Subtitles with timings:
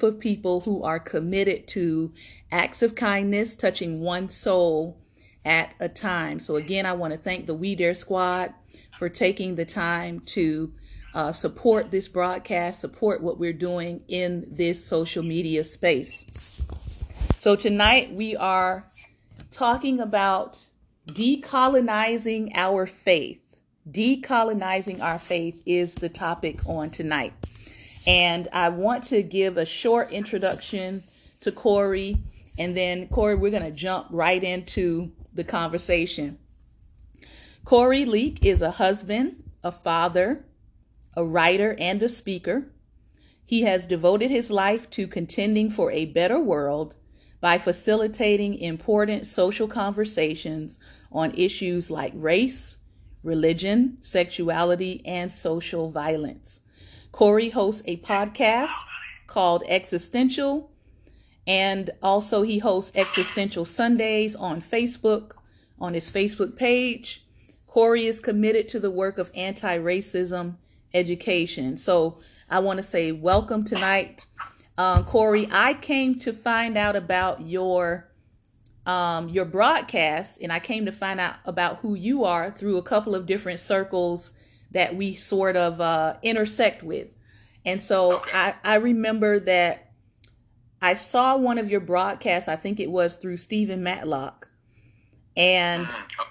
[0.00, 2.12] of people who are committed to
[2.52, 4.96] acts of kindness, touching one soul
[5.44, 6.38] at a time.
[6.38, 8.54] So again, I want to thank the We Dare Squad
[8.98, 10.72] for taking the time to
[11.14, 16.62] uh, support this broadcast, support what we're doing in this social media space.
[17.38, 18.86] So tonight we are
[19.50, 20.64] talking about
[21.08, 23.40] decolonizing our faith.
[23.90, 27.32] Decolonizing our faith is the topic on tonight.
[28.06, 31.04] And I want to give a short introduction
[31.40, 32.18] to Corey.
[32.58, 36.38] And then, Corey, we're going to jump right into the conversation.
[37.64, 40.44] Corey Leak is a husband, a father,
[41.16, 42.72] a writer, and a speaker.
[43.44, 46.96] He has devoted his life to contending for a better world
[47.40, 50.78] by facilitating important social conversations
[51.12, 52.78] on issues like race,
[53.22, 56.61] religion, sexuality, and social violence.
[57.12, 58.72] Corey hosts a podcast
[59.26, 60.70] called Existential,
[61.46, 65.32] and also he hosts Existential Sundays on Facebook,
[65.80, 67.24] on his Facebook page.
[67.66, 70.56] Corey is committed to the work of anti racism
[70.92, 71.76] education.
[71.76, 72.18] So
[72.50, 74.26] I want to say welcome tonight
[74.78, 78.08] um, Corey, I came to find out about your
[78.84, 82.82] um, your broadcast, and I came to find out about who you are through a
[82.82, 84.32] couple of different circles
[84.72, 87.12] that we sort of uh, intersect with.
[87.64, 88.30] And so okay.
[88.32, 89.92] I, I remember that
[90.80, 92.48] I saw one of your broadcasts.
[92.48, 94.48] I think it was through Stephen Matlock,
[95.36, 96.22] and mm-hmm.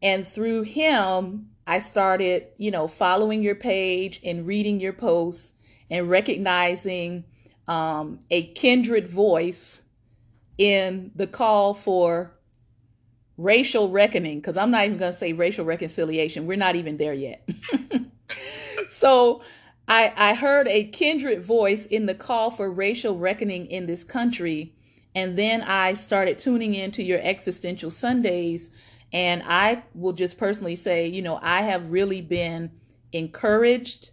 [0.00, 5.52] and through him, I started, you know, following your page and reading your posts
[5.90, 7.24] and recognizing
[7.66, 9.82] um, a kindred voice
[10.56, 12.38] in the call for
[13.42, 16.46] racial reckoning, because I'm not even going to say racial reconciliation.
[16.46, 17.48] We're not even there yet.
[18.88, 19.42] so
[19.88, 24.74] I, I heard a kindred voice in the call for racial reckoning in this country.
[25.14, 28.70] And then I started tuning into your existential Sundays.
[29.12, 32.70] And I will just personally say, you know, I have really been
[33.12, 34.10] encouraged.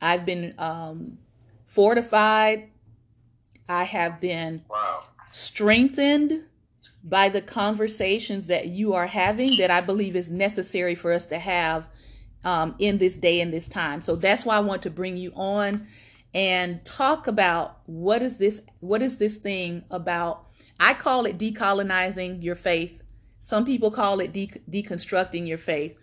[0.00, 1.18] I've been um,
[1.66, 2.70] fortified
[3.70, 5.04] I have been wow.
[5.30, 6.44] strengthened
[7.02, 11.38] by the conversations that you are having that I believe is necessary for us to
[11.38, 11.88] have
[12.44, 14.02] um, in this day and this time.
[14.02, 15.86] So that's why I want to bring you on
[16.34, 20.46] and talk about what is this what is this thing about
[20.78, 23.02] I call it decolonizing your faith.
[23.40, 25.96] Some people call it de- deconstructing your faith.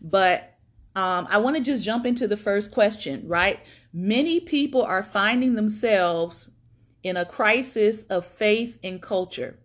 [0.00, 0.54] But
[0.96, 3.60] um, I want to just jump into the first question, right?
[3.92, 6.50] Many people are finding themselves
[7.02, 9.58] in a crisis of faith and culture.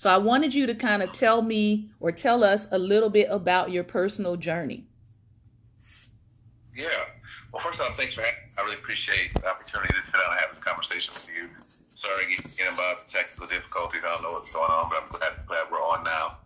[0.00, 3.28] So I wanted you to kind of tell me or tell us a little bit
[3.28, 4.88] about your personal journey.
[6.74, 6.88] Yeah.
[7.52, 10.40] Well, first off, thanks for having I really appreciate the opportunity to sit down and
[10.40, 11.52] have this conversation with you.
[11.92, 14.00] Sorry again about technical difficulties.
[14.00, 16.40] I don't know what's going on, but I'm glad, glad we're on now.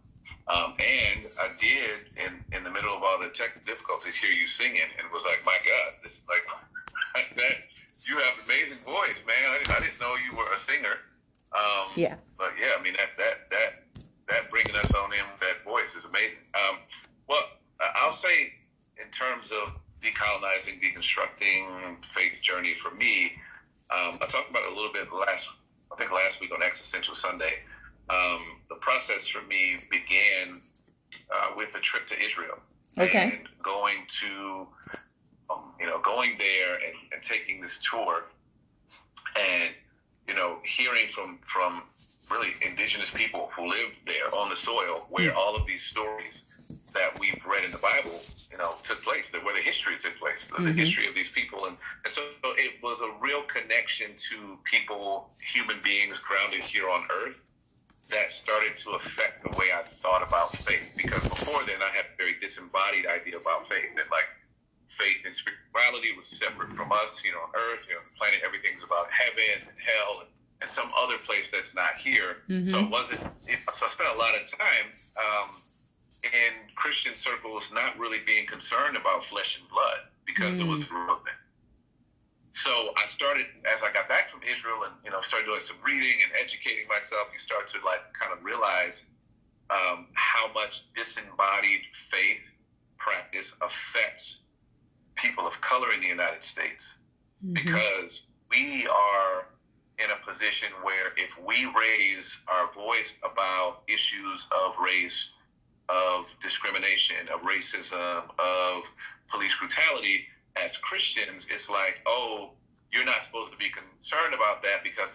[0.50, 4.50] Um, and I did, in, in the middle of all the technical difficulties, hear you
[4.50, 6.42] singing and was like, my God, this like
[7.38, 7.70] that
[8.02, 9.46] you have an amazing voice, man.
[9.46, 10.98] I, I didn't know you were a singer.
[11.54, 12.16] Um, yeah.
[12.36, 15.94] But yeah, I mean that that that that bringing us on in with that voice
[15.96, 16.42] is amazing.
[16.50, 16.82] Um,
[17.28, 17.46] well,
[17.78, 18.50] I'll say
[18.98, 23.38] in terms of decolonizing, deconstructing faith journey for me,
[23.94, 25.46] um, I talked about it a little bit last,
[25.92, 27.62] I think last week on Existential Sunday.
[28.10, 30.60] Um, the process for me began
[31.32, 32.58] uh, with a trip to Israel.
[32.98, 33.38] Okay.
[33.38, 34.66] And going to
[35.50, 38.24] um, you know, going there and, and taking this tour
[39.38, 39.70] and,
[40.26, 41.82] you know, hearing from, from
[42.30, 45.36] really indigenous people who live there on the soil where mm.
[45.36, 46.42] all of these stories
[46.94, 50.16] that we've read in the Bible, you know, took place, that where the history took
[50.18, 50.64] place, the, mm-hmm.
[50.64, 51.66] the history of these people.
[51.66, 52.22] And, and so
[52.56, 57.36] it was a real connection to people, human beings grounded here on earth
[58.08, 60.94] that started to affect the way I thought about faith.
[60.96, 64.30] Because before then, I had a very disembodied idea about faith that, like,
[64.88, 68.38] faith and spirituality was separate from us, you know, on earth, you know, the planet,
[68.46, 70.30] everything's about heaven and hell and,
[70.62, 72.46] and some other place that's not here.
[72.48, 72.70] Mm-hmm.
[72.70, 74.86] So it wasn't, it, so I spent a lot of time
[75.18, 75.48] um,
[76.22, 80.68] in Christian circles not really being concerned about flesh and blood because mm-hmm.
[80.68, 80.90] it was mm.
[80.92, 81.40] irrelevant.
[82.54, 85.80] So I started, as I got back from Israel and, you know, started doing some
[85.80, 89.00] reading and educating myself, you start to like kind of realize
[89.72, 92.44] um, how much disembodied faith
[93.00, 94.44] practice affects
[95.16, 96.92] people of color in the United States
[97.40, 97.56] mm-hmm.
[97.56, 99.48] because we are
[99.96, 105.32] in a position where if we raise our voice about issues of race,
[105.88, 108.84] of discrimination, of racism, of
[109.32, 110.28] police brutality,
[110.60, 112.52] as Christians, it's like, oh,
[112.94, 115.10] you're not supposed to be concerned about that because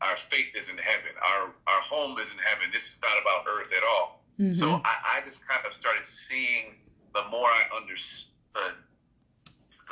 [0.00, 1.12] our faith is in heaven.
[1.20, 2.72] Our our home is in heaven.
[2.72, 4.24] This is not about earth at all.
[4.40, 4.56] Mm-hmm.
[4.56, 6.80] So I, I just kind of started seeing
[7.12, 8.80] the more I understood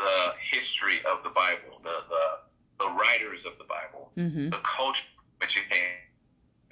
[0.00, 2.24] the history of the Bible, the the,
[2.80, 4.48] the writers of the Bible, mm-hmm.
[4.48, 5.04] the culture
[5.38, 6.00] which it came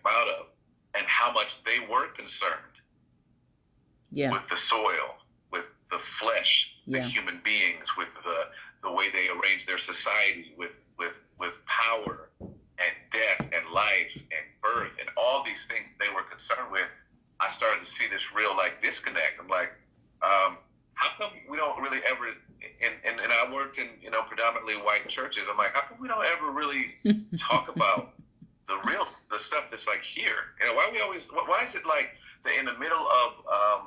[0.09, 0.47] out of,
[0.97, 2.81] and how much they were concerned
[4.11, 4.33] yeah.
[4.33, 5.21] with the soil,
[5.53, 7.03] with the flesh, yeah.
[7.03, 8.49] the human beings, with the
[8.85, 14.45] the way they arrange their society, with with with power and death and life and
[14.63, 16.87] birth and all these things they were concerned with.
[17.41, 19.41] I started to see this real like disconnect.
[19.41, 19.73] I'm like,
[20.23, 20.59] um,
[20.95, 22.29] how come we don't really ever?
[22.29, 25.45] And, and and I worked in you know predominantly white churches.
[25.51, 26.95] I'm like, how come we don't ever really
[27.41, 28.15] talk about
[28.69, 30.55] the real the stuff that's like here?
[30.61, 31.27] You know, why we always?
[31.33, 32.15] Why is it like
[32.45, 33.83] that in the middle of um,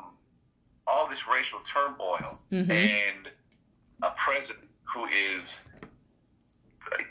[0.86, 2.72] all this racial turmoil mm-hmm.
[2.72, 3.30] and
[4.04, 5.54] a president who is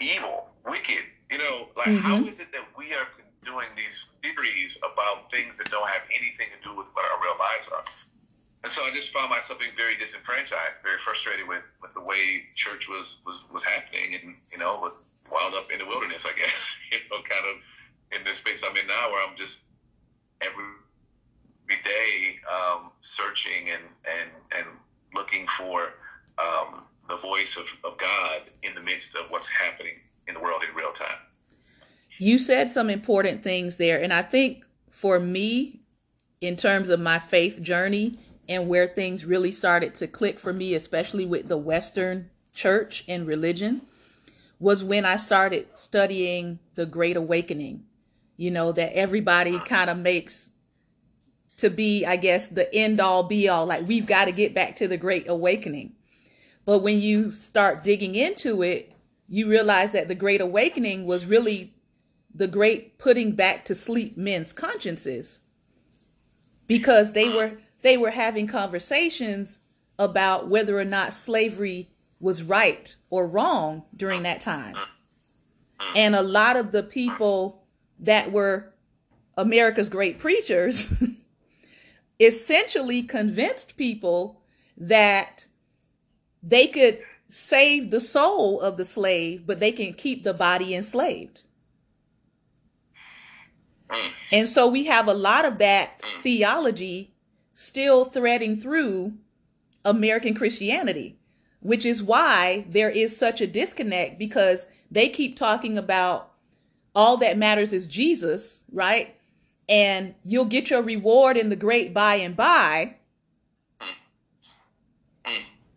[0.00, 1.04] evil, wicked.
[1.30, 2.06] You know, like mm-hmm.
[2.06, 3.10] how is it that we are
[3.44, 7.38] doing these theories about things that don't have anything to do with what our real
[7.38, 7.84] lives are?
[8.62, 12.46] And so I just found myself being very disenfranchised, very frustrated with, with the way
[12.54, 14.90] church was, was, was happening and, you know,
[15.30, 17.62] wound up in the wilderness, I guess, you know, kind of
[18.10, 19.60] in this space I'm in now where I'm just
[20.40, 20.66] every
[21.66, 24.66] every day um, searching and, and, and
[25.14, 25.94] looking for
[26.38, 29.94] um, the voice of, of God in the midst of what's happening
[30.28, 31.18] in the world in real time.
[32.18, 34.02] You said some important things there.
[34.02, 35.80] And I think for me,
[36.40, 38.18] in terms of my faith journey
[38.48, 43.26] and where things really started to click for me, especially with the Western church and
[43.26, 43.82] religion,
[44.58, 47.84] was when I started studying the Great Awakening.
[48.38, 50.50] You know, that everybody kind of makes
[51.58, 53.66] to be, I guess, the end all be all.
[53.66, 55.95] Like we've got to get back to the great awakening.
[56.66, 58.92] But when you start digging into it,
[59.28, 61.72] you realize that the great awakening was really
[62.34, 65.40] the great putting back to sleep men's consciences
[66.66, 69.60] because they were they were having conversations
[69.98, 71.88] about whether or not slavery
[72.20, 74.76] was right or wrong during that time.
[75.94, 77.62] And a lot of the people
[78.00, 78.72] that were
[79.36, 80.92] America's great preachers
[82.20, 84.42] essentially convinced people
[84.76, 85.46] that
[86.46, 91.40] they could save the soul of the slave, but they can keep the body enslaved.
[94.32, 97.14] And so we have a lot of that theology
[97.54, 99.14] still threading through
[99.84, 101.18] American Christianity,
[101.60, 106.32] which is why there is such a disconnect because they keep talking about
[106.94, 109.16] all that matters is Jesus, right?
[109.68, 112.96] and you'll get your reward in the great by and by.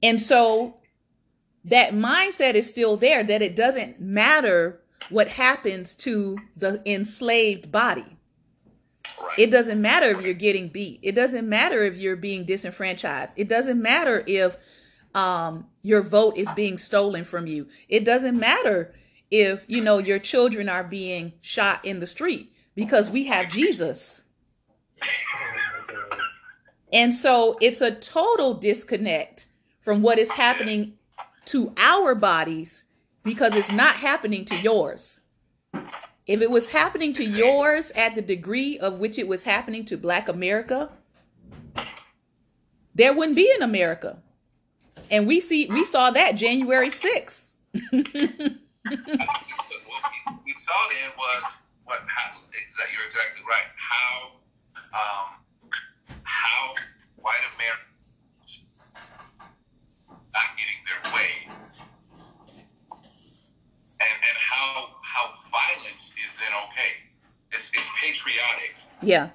[0.02, 0.78] And so
[1.66, 8.18] that mindset is still there that it doesn't matter what happens to the enslaved body.
[9.38, 11.00] It doesn't matter if you're getting beat.
[11.02, 13.34] It doesn't matter if you're being disenfranchised.
[13.38, 14.58] It doesn't matter if
[15.14, 17.68] um, your vote is being stolen from you.
[17.88, 18.94] It doesn't matter
[19.32, 24.22] if, you know, your children are being shot in the street because we have Jesus.
[26.92, 29.49] And so it's a total disconnect
[29.90, 30.94] from what is happening
[31.46, 32.84] to our bodies
[33.24, 35.20] because it's not happening to yours.
[36.28, 39.98] If it was happening to yours at the degree of which it was happening to
[39.98, 40.92] Black America,
[42.94, 44.20] there wouldn't be an America.
[45.10, 47.54] And we see we saw that January 6th.
[47.74, 48.14] what we
[50.60, 51.44] saw then was
[51.86, 53.66] what that you're exactly right.
[53.74, 54.38] How
[54.94, 56.76] um, how
[57.16, 57.90] white Americans
[60.34, 61.48] not getting their way,
[64.00, 66.92] and and how how violence is then okay.
[67.52, 68.76] It's, it's patriotic.
[69.02, 69.30] Yeah.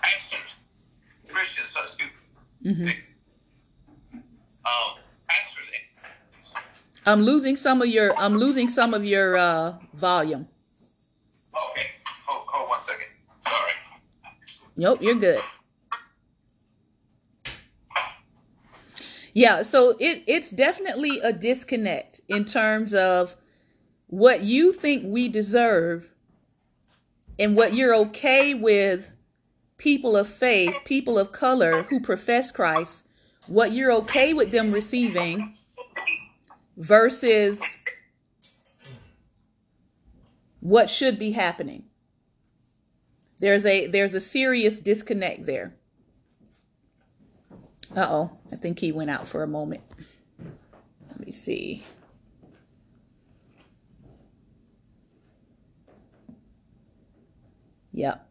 [0.00, 0.52] Pastors,
[1.28, 2.08] Christians, so excuse
[2.64, 2.88] mm-hmm.
[4.64, 4.98] um,
[7.08, 10.46] I'm losing some of your I'm losing some of your uh, volume.
[11.54, 11.86] Okay.
[12.26, 13.08] Hold, hold one second.
[13.46, 13.72] Sorry.
[14.76, 15.40] Nope, you're good.
[19.38, 23.36] Yeah, so it it's definitely a disconnect in terms of
[24.08, 26.10] what you think we deserve
[27.38, 29.14] and what you're okay with
[29.76, 33.04] people of faith, people of color who profess Christ,
[33.46, 35.56] what you're okay with them receiving
[36.76, 37.62] versus
[40.58, 41.84] what should be happening.
[43.38, 45.76] There's a there's a serious disconnect there.
[47.96, 49.82] Uh-oh, I think he went out for a moment.
[51.08, 51.84] Let me see.
[57.92, 58.24] Yep.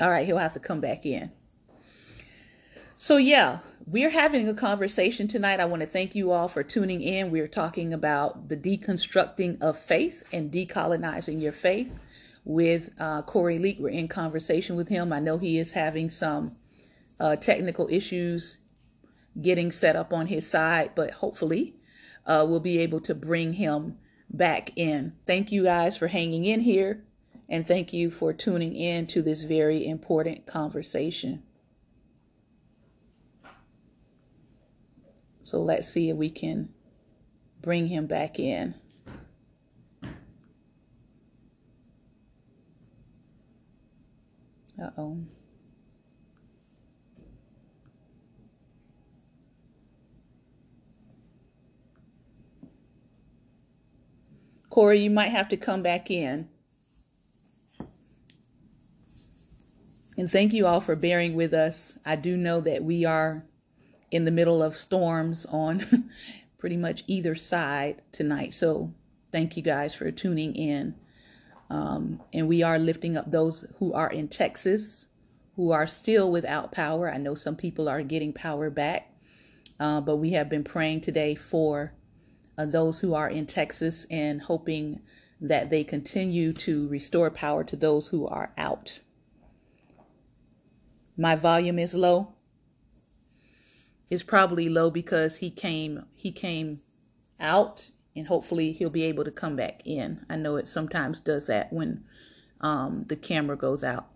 [0.00, 1.30] All right, he'll have to come back in.
[2.96, 5.60] So, yeah, we're having a conversation tonight.
[5.60, 7.30] I want to thank you all for tuning in.
[7.30, 11.92] We're talking about the deconstructing of faith and decolonizing your faith
[12.44, 13.78] with uh, Corey Leak.
[13.80, 15.12] We're in conversation with him.
[15.12, 16.56] I know he is having some
[17.18, 18.58] uh, technical issues
[19.40, 21.76] getting set up on his side, but hopefully
[22.26, 23.98] uh, we'll be able to bring him
[24.30, 25.12] back in.
[25.26, 27.04] Thank you guys for hanging in here,
[27.48, 31.42] and thank you for tuning in to this very important conversation.
[35.42, 36.70] So let's see if we can
[37.60, 38.74] bring him back in.
[44.80, 45.18] Uh oh.
[54.74, 56.48] Corey, you might have to come back in.
[60.18, 61.96] And thank you all for bearing with us.
[62.04, 63.44] I do know that we are
[64.10, 66.10] in the middle of storms on
[66.58, 68.54] pretty much either side tonight.
[68.54, 68.92] So
[69.30, 70.94] thank you guys for tuning in.
[71.74, 75.06] Um, and we are lifting up those who are in Texas
[75.56, 77.12] who are still without power.
[77.12, 79.10] I know some people are getting power back,
[79.80, 81.92] uh, but we have been praying today for
[82.56, 85.00] uh, those who are in Texas and hoping
[85.40, 89.00] that they continue to restore power to those who are out.
[91.16, 92.34] My volume is low.
[94.10, 96.82] It's probably low because he came he came
[97.40, 100.24] out and hopefully he'll be able to come back in.
[100.28, 102.04] I know it sometimes does that when
[102.60, 104.06] um, the camera goes out.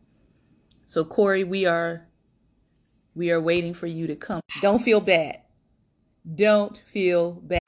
[0.86, 2.06] So Corey, we are
[3.14, 4.40] we are waiting for you to come.
[4.62, 5.40] Don't feel bad.
[6.34, 7.60] Don't feel bad.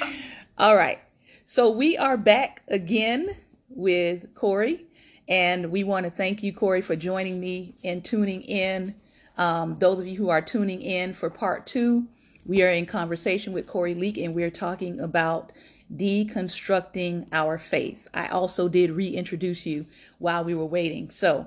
[0.58, 1.00] All right.
[1.44, 3.36] So we are back again
[3.68, 4.86] with Corey,
[5.28, 8.94] and we want to thank you, Corey, for joining me and tuning in.
[9.36, 12.08] Um, those of you who are tuning in for part two,
[12.48, 15.52] we are in conversation with Corey Leak, and we're talking about
[15.94, 18.08] deconstructing our faith.
[18.14, 19.84] I also did reintroduce you
[20.18, 21.10] while we were waiting.
[21.10, 21.46] So,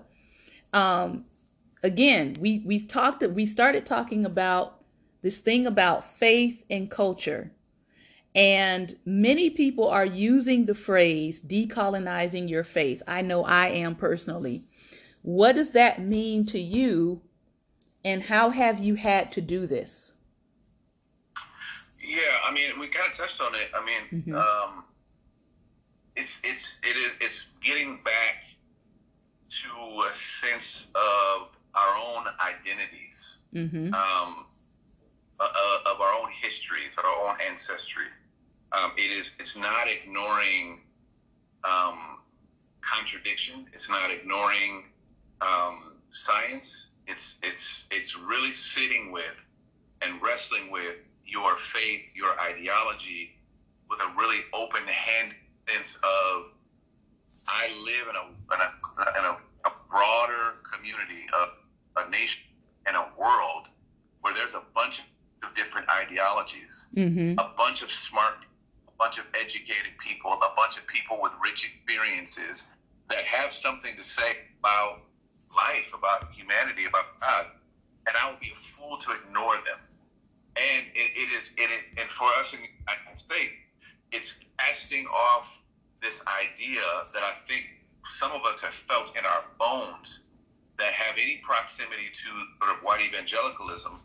[0.71, 1.25] um,
[1.81, 3.23] again, we we talked.
[3.23, 4.79] We started talking about
[5.23, 7.51] this thing about faith and culture,
[8.35, 13.01] and many people are using the phrase decolonizing your faith.
[13.07, 14.65] I know I am personally.
[15.23, 17.21] What does that mean to you,
[18.05, 20.13] and how have you had to do this?
[22.11, 23.71] Yeah, I mean, we kind of touched on it.
[23.73, 24.35] I mean, mm-hmm.
[24.35, 24.83] um,
[26.17, 28.43] it's it's it is it's getting back
[29.63, 33.93] to a sense of our own identities, mm-hmm.
[33.93, 34.45] um,
[35.39, 38.11] uh, uh, of our own histories, of our own ancestry.
[38.73, 40.81] Um, it is it's not ignoring
[41.63, 42.19] um,
[42.81, 43.67] contradiction.
[43.71, 44.83] It's not ignoring
[45.39, 46.87] um, science.
[47.07, 49.39] It's it's it's really sitting with
[50.01, 50.97] and wrestling with
[51.31, 53.31] your faith, your ideology,
[53.89, 55.33] with a really open hand
[55.67, 56.51] sense of
[57.47, 58.69] I live in a in a,
[59.17, 59.33] in a,
[59.67, 61.55] a broader community, of
[61.95, 62.43] a nation,
[62.85, 63.71] and a world
[64.21, 64.99] where there's a bunch
[65.41, 67.39] of different ideologies, mm-hmm.
[67.39, 68.45] a bunch of smart,
[68.87, 72.67] a bunch of educated people, a bunch of people with rich experiences
[73.09, 75.01] that have something to say about
[75.49, 77.45] life, about humanity, about God,
[78.07, 79.81] and I would be a fool to ignore them
[80.55, 83.55] and it, it is it, and for us in the United States,
[84.11, 85.47] it's casting off
[86.01, 87.63] this idea that I think
[88.17, 90.19] some of us have felt in our bones
[90.81, 93.95] that have any proximity to sort of white evangelicalism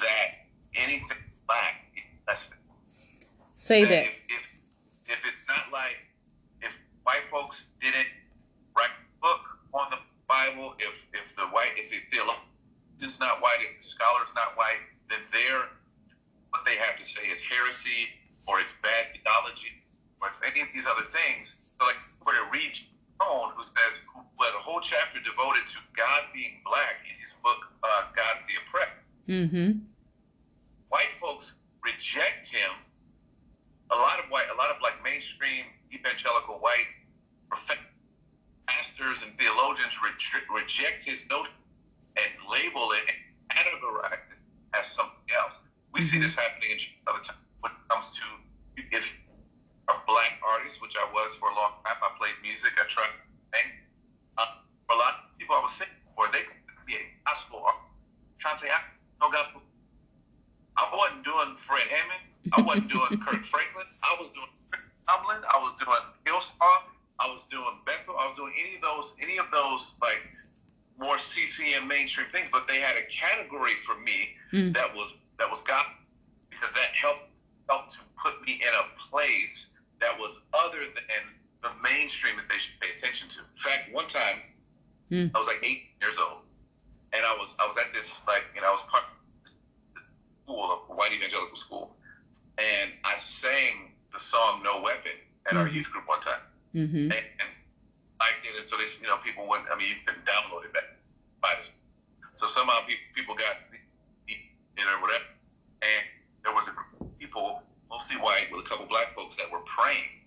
[0.00, 2.58] that anything black is less than.
[3.54, 3.90] Say that.
[3.90, 4.04] that.
[4.08, 4.44] If, if,
[5.14, 6.00] if it's not like
[6.64, 6.72] if
[7.04, 8.08] white folks didn't
[8.74, 9.44] write a book
[9.76, 14.32] on the Bible, if if the white if the theologian's not white, if the scholar's
[14.34, 14.82] not white,
[15.12, 15.70] then they're
[16.54, 18.10] what they have to say is heresy
[18.50, 19.84] or it's bad theology
[20.20, 21.54] or it's any of these other things.
[21.78, 22.74] So like where to read
[23.20, 27.30] Cone, who says who has a whole chapter devoted to God being black in his
[27.44, 29.04] book uh, God the Oppressed.
[29.28, 29.70] Mm-hmm.
[30.90, 31.52] White folks
[31.84, 32.72] reject him.
[33.92, 36.88] A lot of white, a lot of like mainstream evangelical white
[38.66, 40.16] pastors and theologians re-
[40.50, 41.54] reject his notion
[42.16, 43.18] and label it and
[43.52, 44.40] categorize it
[44.74, 45.54] as something else.
[45.92, 46.10] We mm-hmm.
[46.10, 48.24] see this happening in other times when it comes to
[48.90, 49.04] if
[49.88, 52.00] a black artist, which I was for a long time.
[52.00, 52.72] I played music.
[52.76, 53.20] I tried to
[53.52, 53.68] sing.
[54.40, 57.64] Uh, for a lot of people I was singing for, they could be a gospel
[57.64, 57.80] art.
[58.40, 58.80] Trying to say, I
[59.20, 59.60] no gospel.
[60.76, 63.88] I wasn't doing Kirk Franklin.
[64.02, 64.50] I was doing
[65.06, 65.40] Tomlin.
[65.46, 66.82] I was doing Hillsong.
[67.22, 68.18] I was doing Bethel.
[68.18, 70.18] I was doing any of those, any of those like
[70.98, 72.50] more CCM mainstream things.
[72.50, 74.74] But they had a category for me mm.
[74.74, 75.86] that was that was God
[76.50, 77.30] because that helped
[77.70, 79.70] helped to put me in a place
[80.00, 81.22] that was other than
[81.62, 83.40] the mainstream that they should pay attention to.
[83.40, 84.44] In fact, one time
[85.10, 85.30] mm.
[85.34, 86.44] I was like eight years old,
[87.12, 89.16] and I was I was at this like you know I was part of
[89.96, 90.02] the
[90.44, 91.96] school, a white evangelical school,
[92.60, 95.16] and I sang the song "No Weapon"
[95.48, 95.58] at mm-hmm.
[95.58, 96.44] our youth group one time,
[96.76, 97.08] mm-hmm.
[97.08, 97.50] and, and
[98.54, 98.70] I did it.
[98.70, 99.66] So they you know people went.
[99.66, 100.94] I mean you can download it back
[101.42, 101.74] by this.
[102.38, 103.58] So somehow people people got
[104.30, 105.26] you know whatever,
[105.82, 106.04] and
[106.46, 109.62] there was a group of people mostly white with a couple black folks that were
[109.66, 110.22] praying,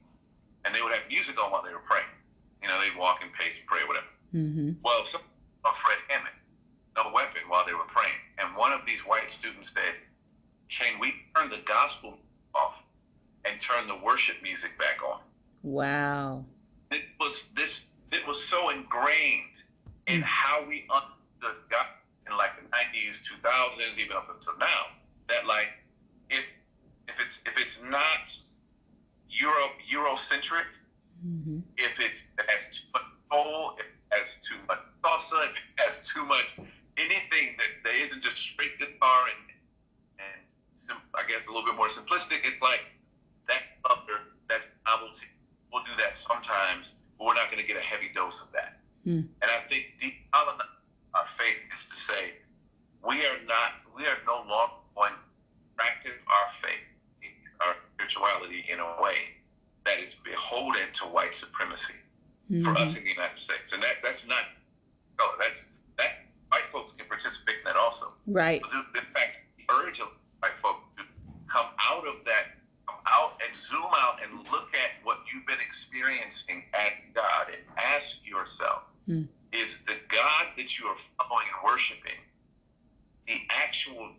[0.67, 2.11] and they would have music on while they were praying.
[2.59, 4.11] You know, they'd walk and pace, pray, whatever.
[4.35, 4.83] Mm-hmm.
[4.83, 5.21] Well, some
[5.63, 6.35] of Fred Hammond
[6.97, 8.17] no weapon while they were praying.
[8.39, 9.93] And one of these white students said,
[10.69, 12.17] Can we turn the gospel
[12.55, 12.73] off
[13.45, 15.21] and turn the worship music back on?
[15.61, 16.45] Wow.
[16.91, 19.57] It was this it was so ingrained
[20.07, 20.23] in mm.
[20.23, 21.87] how we understood God
[22.27, 24.95] in like the nineties, two thousands, even up until now,
[25.27, 25.71] that like
[26.29, 26.43] if
[27.07, 28.31] if it's if it's not
[29.29, 30.67] Euro Eurocentric,
[31.25, 31.59] mm-hmm.
[31.77, 35.67] if it's it has too much soul, if it has too much salsa, if it
[35.77, 36.57] has too much
[36.97, 39.43] anything that, that isn't just straight guitar and
[40.19, 40.41] and
[40.75, 42.43] sim, I guess a little bit more simplistic.
[42.43, 42.81] It's like
[43.47, 45.27] that other that's novelty.
[45.71, 48.79] We'll do that sometimes, we're not going to get a heavy dose of that.
[49.05, 49.25] Mm.
[49.41, 50.13] And I think deep
[51.17, 52.37] our faith is to say
[53.01, 55.23] we are not we are no longer going to
[55.73, 56.85] practice our faith,
[57.61, 59.37] our spirituality in a way
[59.85, 61.97] that is beholden to white supremacy
[62.51, 62.65] mm-hmm.
[62.65, 63.73] for us in the United States.
[63.73, 64.45] And that that's not
[65.17, 65.61] no, that's
[65.97, 68.13] that white folks can participate in that also.
[68.27, 68.61] Right.
[68.61, 71.03] In fact, urge of white folks to
[71.49, 72.56] come out of that,
[73.07, 78.17] out and zoom out and look at what you've been experiencing at God and ask
[78.23, 79.27] yourself, mm.
[79.53, 82.19] is the God that you are following and worshiping
[83.27, 84.09] the actual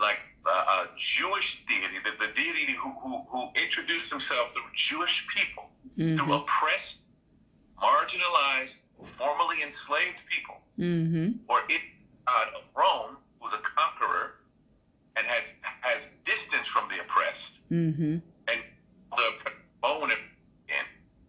[0.00, 5.26] like uh, uh, Jewish deity, the, the deity who, who, who introduced himself through Jewish
[5.28, 6.16] people, mm-hmm.
[6.16, 6.98] through oppressed,
[7.76, 8.80] marginalized,
[9.18, 11.36] formerly enslaved people, mm-hmm.
[11.48, 11.82] or it
[12.26, 14.40] God of Rome, who's a conqueror
[15.16, 15.44] and has
[16.66, 18.18] from the oppressed, mm-hmm.
[18.48, 18.60] and
[19.16, 19.28] the
[19.82, 20.18] own it,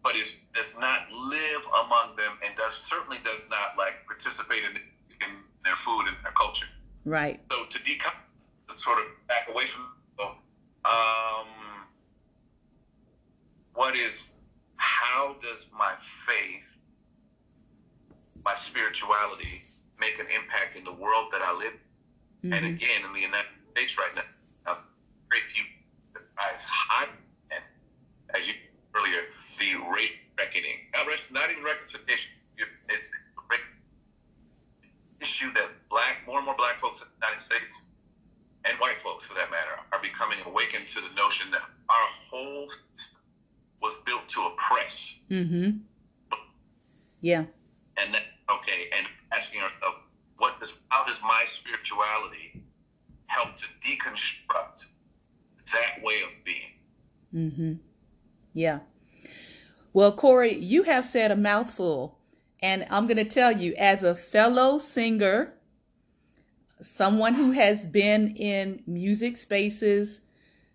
[0.04, 4.78] but is does not live among them, and does certainly does not like participate in,
[5.21, 5.32] in
[5.63, 6.67] their food and their culture.
[7.06, 7.39] Right.
[7.52, 9.82] So to decouple, sort of back away from,
[10.86, 11.47] um,
[13.73, 14.28] what is
[14.78, 15.93] how does my
[16.26, 16.63] faith
[18.47, 19.67] my spirituality
[20.00, 21.73] make an impact in the world that I live.
[22.45, 22.54] Mm-hmm.
[22.54, 24.23] And again, in the United States right now,
[25.29, 25.63] very few
[26.37, 27.09] as high
[27.51, 27.63] and
[28.35, 28.53] as you
[28.95, 32.29] earlier, the race reckoning, not, not even reconciliation.
[32.89, 33.17] It's the
[35.21, 37.73] issue that black, more and more black folks in the United States
[38.65, 42.69] and white folks, for that matter, are becoming awakened to the notion that our whole
[42.69, 43.21] system
[43.81, 45.15] was built to oppress.
[45.29, 45.81] Mm-hmm.
[47.21, 47.45] Yeah.
[47.97, 50.05] And that okay, and asking ourselves,
[50.37, 52.61] what does how does my spirituality
[53.25, 54.85] help to deconstruct
[55.73, 57.51] that way of being?
[57.51, 57.73] Mm-hmm.
[58.53, 58.80] Yeah.
[59.93, 62.19] Well, Corey, you have said a mouthful,
[62.62, 65.53] and I'm going to tell you, as a fellow singer,
[66.82, 70.21] someone who has been in music spaces,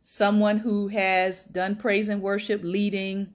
[0.03, 3.33] someone who has done praise and worship leading,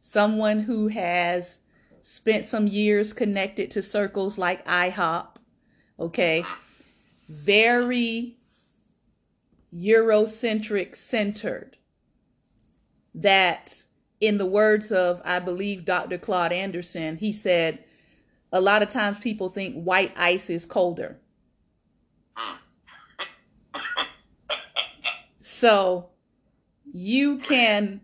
[0.00, 1.58] someone who has
[2.02, 5.36] spent some years connected to circles like IHOP.
[5.98, 6.44] Okay.
[7.28, 8.38] Very
[9.74, 11.76] Eurocentric centered.
[13.14, 13.84] That,
[14.20, 16.18] in the words of, I believe, Dr.
[16.18, 17.84] Claude Anderson, he said,
[18.52, 21.18] a lot of times people think white ice is colder.
[25.40, 26.10] so
[26.92, 28.00] you can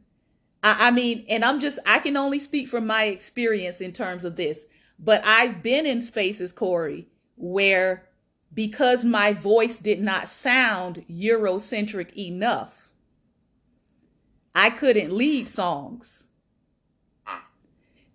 [0.66, 4.24] I, I mean, and I'm just, I can only speak from my experience in terms
[4.24, 4.66] of this,
[4.98, 8.05] but I've been in spaces, Corey, where
[8.56, 12.90] because my voice did not sound Eurocentric enough,
[14.54, 16.26] I couldn't lead songs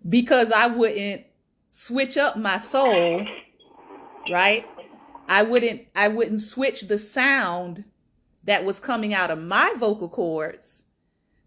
[0.06, 1.22] because I wouldn't
[1.70, 3.24] switch up my soul,
[4.28, 4.66] right?
[5.28, 7.84] I wouldn't I wouldn't switch the sound
[8.42, 10.82] that was coming out of my vocal cords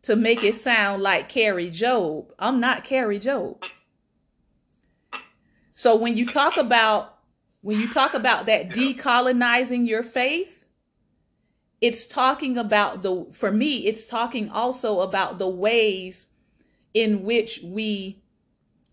[0.03, 2.31] to make it sound like Kari Jobe.
[2.39, 3.61] I'm not Kari Jobe.
[5.73, 7.14] So when you talk about
[7.65, 10.67] when you talk about that decolonizing your faith,
[11.81, 16.27] it's talking about the for me it's talking also about the ways
[16.93, 18.21] in which we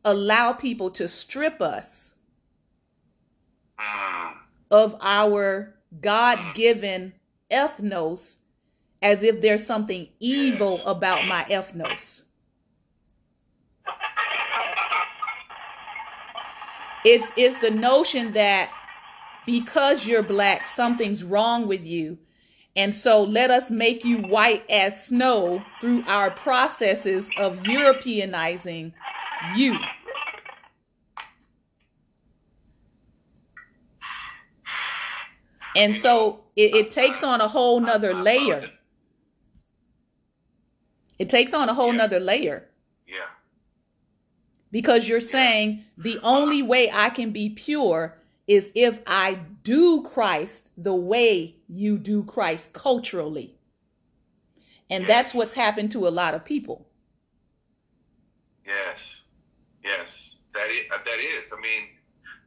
[0.05, 2.15] allow people to strip us
[3.79, 4.37] Mm.
[4.71, 7.13] of our god-given
[7.51, 8.37] ethnos
[9.01, 12.23] as if there's something evil about my ethnos
[17.05, 18.71] it's it's the notion that
[19.47, 22.19] because you're black something's wrong with you.
[22.75, 28.93] And so let us make you white as snow through our processes of europeanizing
[29.55, 29.79] you.
[35.77, 38.71] And so it, it takes on a whole nother layer.
[41.19, 42.69] It takes on a whole nother layer.
[44.73, 50.71] Because you're saying the only way I can be pure is if I do Christ
[50.77, 53.55] the way you do Christ culturally.
[54.91, 56.87] And that's what's happened to a lot of people.
[58.67, 59.23] Yes,
[59.85, 60.85] yes, that is.
[60.93, 61.51] uh, That is.
[61.53, 61.89] I mean,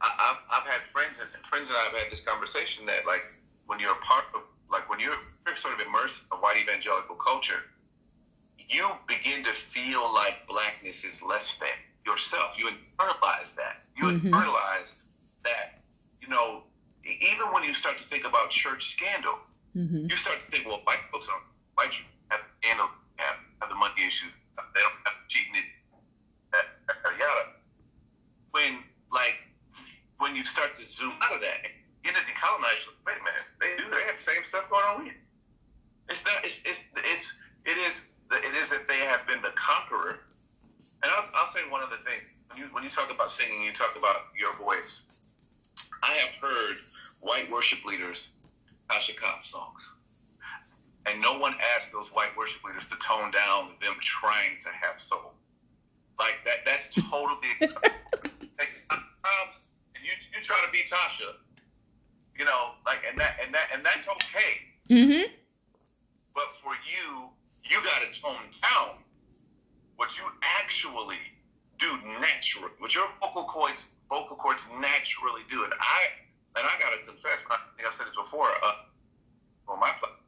[0.02, 3.24] I, I've I've had friends and friends and I have had this conversation that like
[3.66, 5.18] when you're a part of like when you're
[5.62, 7.62] sort of immersed in a white evangelical culture,
[8.58, 12.58] you begin to feel like blackness is less than yourself.
[12.58, 13.82] You internalize that.
[13.98, 14.30] You Mhm.
[14.30, 14.94] internalize
[15.44, 15.82] that.
[16.22, 16.64] You know,
[17.04, 19.40] even when you start to think about church scandal,
[19.74, 21.42] hmm you start to think, well, white folks are
[21.76, 21.92] white
[22.30, 24.32] have scandal, have, have the money issues,
[24.74, 25.54] they don't have cheating,
[26.52, 26.66] that,
[27.18, 27.52] yada.
[28.52, 29.36] When like
[30.18, 31.68] when you start to zoom out of that,
[32.04, 32.88] you to decolonize.
[33.06, 35.18] Wait a minute, they do they have the same stuff going on with you.
[36.10, 36.44] It's not.
[36.46, 37.34] It's it's it's
[37.66, 40.20] it is it is that they have been the conqueror.
[41.04, 42.18] And I'll, I'll say one other thing.
[42.72, 45.02] When you talk about singing, you talk about your voice.
[46.04, 46.78] I have heard
[47.20, 48.30] white worship leaders
[48.90, 49.82] Tasha Cobbs songs.
[51.08, 55.02] And no one asked those white worship leaders to tone down them trying to have
[55.02, 55.34] soul.
[56.20, 57.92] Like that that's totally like
[58.90, 61.42] and you you try to be Tasha.
[62.38, 64.62] You know, like and that and that and that's okay.
[64.90, 65.34] Mm-hmm.
[66.34, 67.30] But for you,
[67.64, 69.02] you gotta tone down
[69.98, 71.18] what you actually
[71.80, 75.64] do naturally, what your vocal cords vocal cords naturally do.
[75.64, 76.00] And I
[76.56, 78.86] and I gotta confess, I think I've said this before, uh,
[79.68, 80.24] on my platform,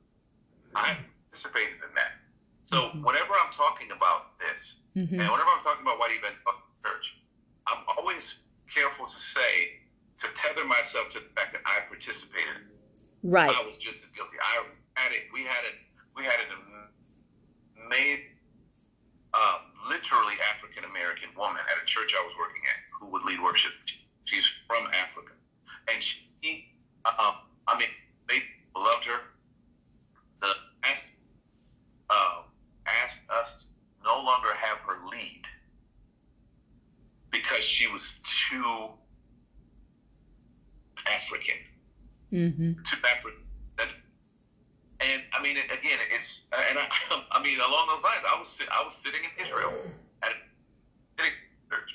[0.75, 0.97] I
[1.31, 2.19] participated in that.
[2.67, 3.03] So Mhm.
[3.05, 7.15] whenever I'm talking about this, hmm and whenever I'm talking about white evangelical church,
[7.67, 8.39] I'm always
[8.73, 9.79] careful to say
[10.19, 12.67] to tether myself to the fact that I participated.
[13.23, 13.55] Right.
[13.55, 14.37] I was just as guilty.
[14.41, 15.31] I had it.
[15.31, 15.75] We had it.
[16.15, 18.35] We had an am- made,
[19.33, 23.41] uh, literally African American woman at a church I was working at who would lead
[23.41, 23.71] worship.
[24.25, 25.33] She's from Africa,
[25.87, 26.27] and she,
[27.05, 27.33] uh,
[27.67, 27.89] I mean,
[28.27, 28.43] they
[28.75, 29.19] loved her.
[30.41, 30.51] The
[30.83, 31.11] asked,
[32.09, 32.41] uh,
[32.85, 35.43] asked us to no longer have her lead
[37.31, 38.89] because she was too
[41.07, 41.55] African
[42.29, 43.46] hmm to Africa.
[44.99, 46.89] And I mean, again, it's and I,
[47.37, 49.73] I mean, along those lines, I was I was sitting in Israel
[50.25, 50.37] at a
[51.69, 51.91] church,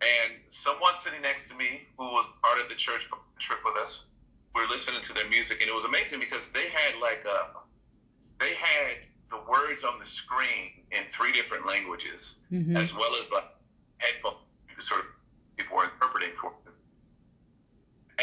[0.00, 3.02] and someone sitting next to me who was part of the church
[3.42, 4.06] trip with us,
[4.54, 7.58] we were listening to their music, and it was amazing because they had like a,
[8.38, 13.26] they had the words on the screen in three different languages hmm as well as
[13.32, 13.50] like
[13.98, 14.38] headphones
[14.70, 15.06] you could sort of
[15.58, 16.74] people were interpreting for them.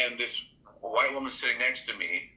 [0.00, 0.32] And this
[0.80, 2.30] white woman sitting next to me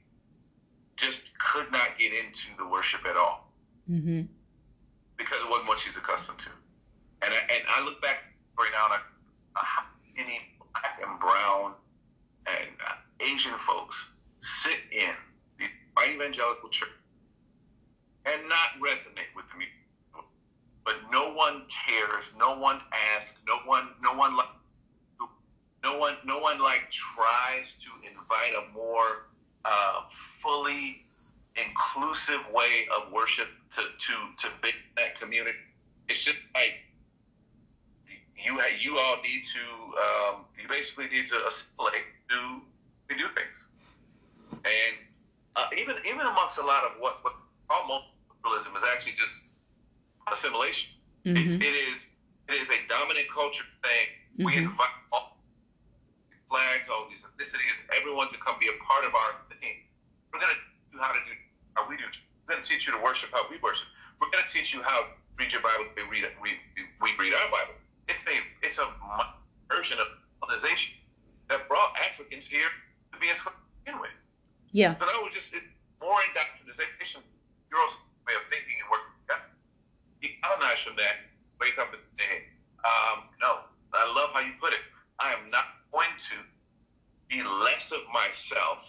[0.98, 3.54] just could not get into the worship at all
[3.90, 4.26] mm-hmm.
[5.18, 6.50] because it wasn't what she's accustomed to.
[7.22, 8.26] And I, and I look back
[8.58, 9.02] right now and I,
[9.54, 9.84] how
[10.18, 10.42] many
[10.74, 11.74] black and brown
[12.46, 13.98] and uh, Asian folks
[14.42, 15.14] sit in
[15.58, 16.90] the white evangelical church
[18.26, 19.74] and not resonate with the music.
[20.84, 22.80] But no one cares, no one
[23.20, 24.48] asks, no one, no one like,
[25.84, 29.28] no one, no one like tries to invite a more
[29.65, 30.02] uh,
[30.41, 31.00] fully
[31.56, 35.58] inclusive way of worship to to to build that community.
[36.10, 36.76] It's just like
[38.38, 39.63] you you all need to
[39.98, 42.62] um, you basically need to assimilate to
[43.10, 43.65] to do things,
[44.65, 44.96] and
[45.56, 47.34] uh, even even amongst a lot of what what
[47.70, 48.04] almost
[48.46, 49.43] multiculturalism is actually just
[50.32, 50.89] assimilation.
[51.36, 52.06] It's, hmm it is
[52.50, 54.08] it is a dominant culture thing.
[54.43, 54.67] We Mhm.
[54.70, 55.24] invite all
[56.48, 59.84] flags, all these ethnicities, everyone to come be a part of our thing.
[60.32, 61.34] We're gonna teach you how to do
[61.76, 62.08] how we do.
[62.48, 63.88] We're gonna teach you to worship how we worship.
[64.20, 65.08] We're gonna teach you how to
[65.38, 65.92] read your Bible.
[65.96, 66.58] We read we,
[67.04, 67.78] we read our Bible.
[68.08, 68.88] It's a it's a
[69.68, 70.08] version of
[70.40, 70.96] colonization
[71.52, 72.72] that brought Africans here
[73.14, 73.58] to be enslaved.
[74.72, 74.94] Yeah.
[75.00, 75.64] So that was just it,
[76.04, 77.24] more indoctrination,
[77.72, 77.82] your
[78.28, 79.16] way of thinking and working.
[80.22, 81.30] Decolonize from that.
[81.62, 82.46] Wake up and say,
[82.86, 84.82] um, no, I love how you put it.
[85.18, 86.38] I am not going to
[87.30, 88.06] be less of
[88.38, 88.80] myself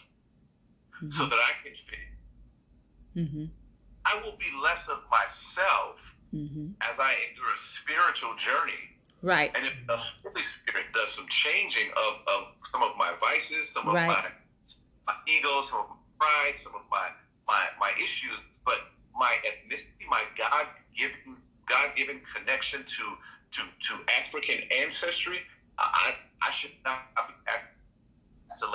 [0.96, 1.10] mm-hmm.
[1.16, 2.08] so that I can fit.
[3.16, 3.44] Mm-hmm.
[4.04, 5.96] I will be less of myself
[6.34, 6.76] mm-hmm.
[6.80, 8.96] as I endure a spiritual journey.
[9.20, 9.50] Right.
[9.54, 13.88] And if the Holy Spirit does some changing of, of some of my vices, some
[13.88, 14.06] of right.
[14.06, 14.24] my
[15.06, 17.08] my ego, some of my pride, some of my
[17.48, 18.78] my my issues, but
[19.18, 21.34] my ethnicity, my God given
[21.66, 23.04] God given connection to
[23.58, 25.42] to to African ancestry,
[25.80, 27.10] I I should not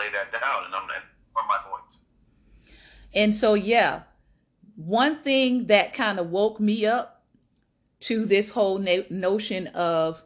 [0.03, 1.03] lay that down, and I'm not.
[1.33, 1.83] Where am I going?
[3.13, 4.03] And so, yeah,
[4.75, 7.23] one thing that kind of woke me up
[8.01, 10.23] to this whole no- notion of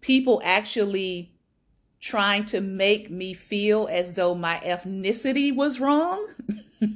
[0.00, 1.32] people actually
[2.00, 6.28] trying to make me feel as though my ethnicity was wrong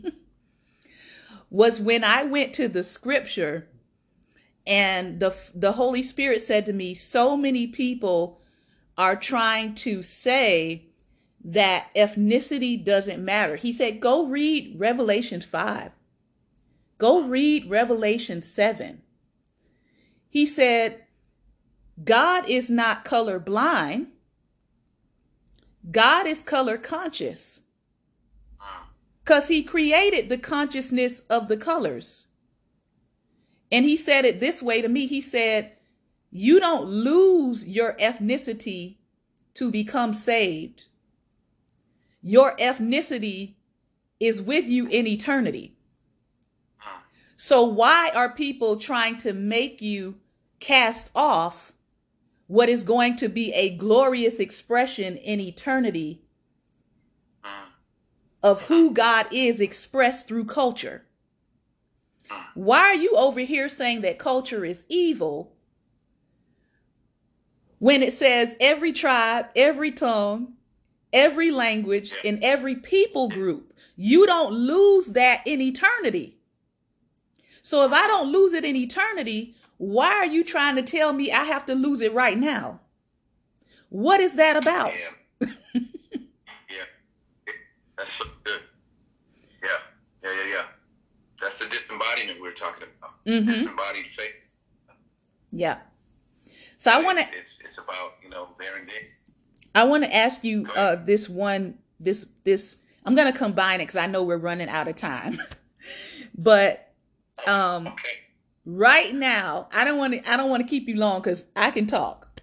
[1.51, 3.69] was when I went to the scripture
[4.67, 8.41] and the the Holy Spirit said to me so many people
[8.99, 10.86] are trying to say
[11.47, 13.55] that ethnicity doesn't matter.
[13.55, 15.93] He said go read Revelation 5.
[16.99, 19.01] Go read Revelation 7.
[20.29, 21.05] He said
[22.03, 24.09] God is not color blind.
[25.89, 27.61] God is color conscious.
[29.23, 32.27] Because he created the consciousness of the colors.
[33.71, 35.07] And he said it this way to me.
[35.07, 35.73] He said,
[36.33, 38.97] You don't lose your ethnicity
[39.55, 40.87] to become saved.
[42.27, 43.55] Your ethnicity
[44.19, 45.77] is with you in eternity.
[47.37, 50.17] So, why are people trying to make you
[50.59, 51.73] cast off
[52.49, 56.21] what is going to be a glorious expression in eternity
[58.43, 61.05] of who God is expressed through culture.
[62.55, 65.53] Why are you over here saying that culture is evil
[67.79, 70.56] when it says every tribe, every tongue,
[71.13, 73.73] every language, in every people group?
[73.97, 76.39] You don't lose that in eternity.
[77.63, 81.33] So if I don't lose it in eternity, why are you trying to tell me
[81.33, 82.81] I have to lose it right now?
[83.89, 84.93] What is that about?
[85.41, 85.49] Yeah.
[85.75, 86.85] yeah.
[87.97, 88.61] That's so good.
[89.63, 89.69] Yeah.
[90.23, 90.65] Yeah, yeah, yeah.
[91.41, 93.25] That's the disembodiment we are talking about.
[93.27, 93.51] Mm-hmm.
[93.51, 94.35] Disembodied faith.
[95.51, 95.79] Yeah.
[96.79, 97.25] So I want to.
[97.37, 99.09] It's, it's about you know bearing day.
[99.77, 101.79] I want to ask you uh, this one.
[102.01, 102.77] This this.
[103.05, 105.39] I'm gonna combine it because I know we're running out of time.
[106.37, 106.93] but
[107.47, 108.27] um, okay
[108.67, 111.71] right now i don't want to i don't want to keep you long because i
[111.71, 112.43] can talk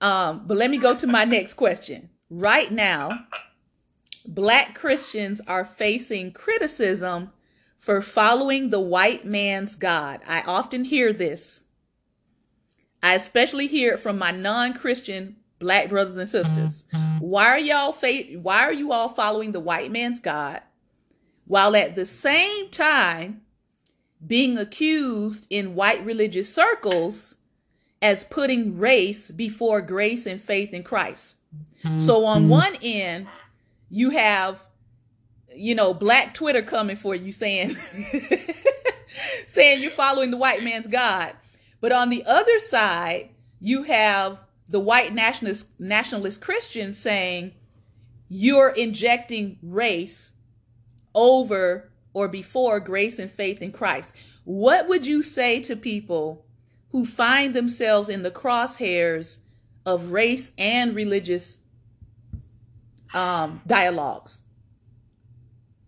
[0.00, 3.26] um but let me go to my next question right now
[4.26, 7.30] black christians are facing criticism
[7.78, 11.60] for following the white man's god i often hear this
[13.00, 16.84] i especially hear it from my non-christian black brothers and sisters
[17.20, 20.60] why are y'all fa- why are you all following the white man's god
[21.46, 23.42] while at the same time
[24.26, 27.36] being accused in white religious circles
[28.00, 31.36] as putting race before grace and faith in Christ.
[31.98, 32.50] So on mm-hmm.
[32.50, 33.26] one end,
[33.90, 34.62] you have,
[35.54, 37.76] you know, black Twitter coming for you saying,
[39.46, 41.34] saying you're following the white man's God.
[41.80, 47.52] But on the other side, you have the white nationalist nationalist Christians saying
[48.28, 50.32] you're injecting race
[51.14, 54.14] over or before grace and faith in Christ.
[54.44, 56.44] What would you say to people
[56.90, 59.38] who find themselves in the crosshairs
[59.84, 61.60] of race and religious
[63.12, 64.42] um, dialogues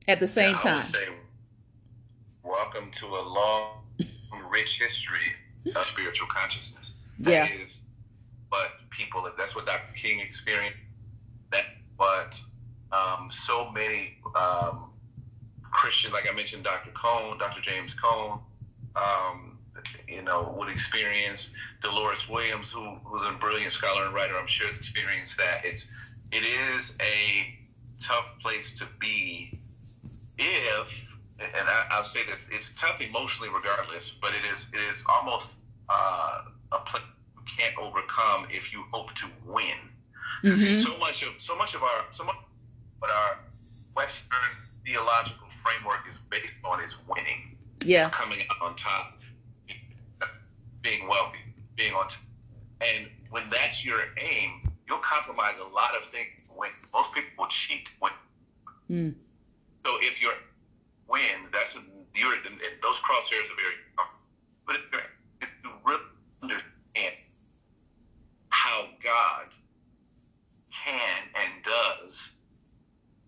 [0.09, 0.85] at the same yeah, time?
[0.87, 1.09] Say,
[2.43, 3.83] welcome to a long,
[4.51, 6.93] rich history of spiritual consciousness.
[7.21, 7.63] That yeah.
[7.63, 7.76] is
[8.57, 9.93] what people, that's what Dr.
[10.01, 10.79] King experienced.
[11.53, 11.65] That
[11.97, 12.35] what
[12.93, 14.91] um, so many um,
[15.63, 16.91] Christian, like I mentioned, Dr.
[16.91, 17.61] Cone, Dr.
[17.61, 18.41] James Cone,
[18.95, 19.59] um,
[20.09, 21.51] you know, would experience.
[21.83, 25.65] Dolores Williams, who, who's a brilliant scholar and writer, I'm sure has experienced that.
[25.65, 25.87] It's
[26.33, 27.55] it is a
[28.03, 29.59] tough place to be
[30.39, 30.89] if,
[31.39, 35.55] and I, will say this, it's tough emotionally regardless, but it is it is almost
[35.89, 36.43] uh,
[36.73, 37.03] a place
[37.47, 39.77] can't overcome if you hope to win.
[40.45, 40.83] Mm-hmm.
[40.83, 42.37] So much of so much of our so much,
[43.01, 43.39] but our
[43.95, 44.53] Western
[44.85, 47.57] theological framework is based on is winning.
[47.85, 48.11] Yeah.
[48.11, 49.19] coming out on top,
[50.83, 51.39] being wealthy,
[51.77, 52.19] being on top.
[52.81, 56.31] And when that's your aim, you'll compromise a lot of things.
[56.55, 58.13] When most people will cheat when.
[58.91, 59.15] Mm.
[59.85, 60.33] So if you're
[61.09, 61.83] win, that's a,
[62.15, 63.79] you're, and those crosshairs are very,
[64.67, 64.77] but
[65.41, 66.03] if you really
[66.43, 66.76] understand
[69.07, 69.55] God
[70.75, 72.35] can and does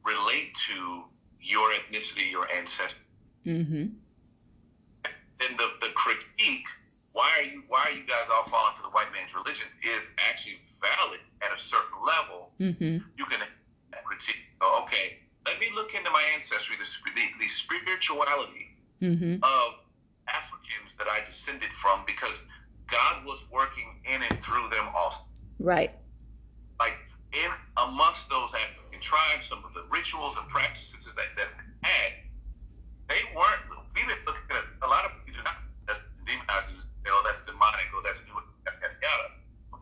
[0.03, 1.07] relate to
[1.39, 3.07] your ethnicity, your ancestry.
[3.47, 3.95] Mm-hmm.
[5.39, 6.67] Then the, the critique,
[7.15, 10.03] why are you why are you guys all falling for the white man's religion, is
[10.19, 12.51] actually valid at a certain level.
[12.59, 13.07] Mm-hmm.
[13.15, 13.39] You can
[14.03, 14.43] critique.
[14.61, 19.39] Oh, okay, let me look into my ancestry, the the, the spirituality Mm-hmm.
[19.47, 19.69] of
[20.27, 22.35] Africans that I descended from, because
[22.91, 25.23] God was working in and through them also.
[25.59, 25.91] Right.
[26.79, 26.95] like
[27.35, 31.51] in amongst those African tribes, some of the rituals and practices that that they
[31.83, 32.11] had,
[33.11, 33.63] they weren't.
[33.95, 35.59] We been looking at a lot of people do not
[35.91, 35.99] that's
[36.31, 39.29] say, oh, that's demonic or that's new, yada yada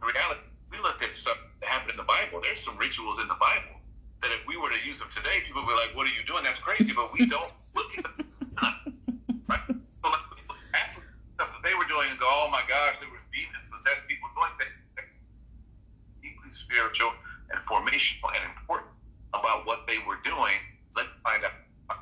[0.00, 2.38] the reality, we looked at stuff that happened in the Bible.
[2.38, 3.80] There's some rituals in the Bible
[4.22, 6.22] that if we were to use them today, people would be like, "What are you
[6.26, 6.44] doing?
[6.44, 8.28] That's crazy." But we don't look at them,
[9.50, 9.66] right?
[9.66, 13.10] So like, look African stuff that they were doing and go, "Oh my gosh, there
[13.10, 14.75] was demons possessed people doing things."
[16.56, 17.12] Spiritual
[17.50, 18.90] and formational and important
[19.34, 20.56] about what they were doing,
[20.96, 21.52] let's find out.
[21.90, 21.96] On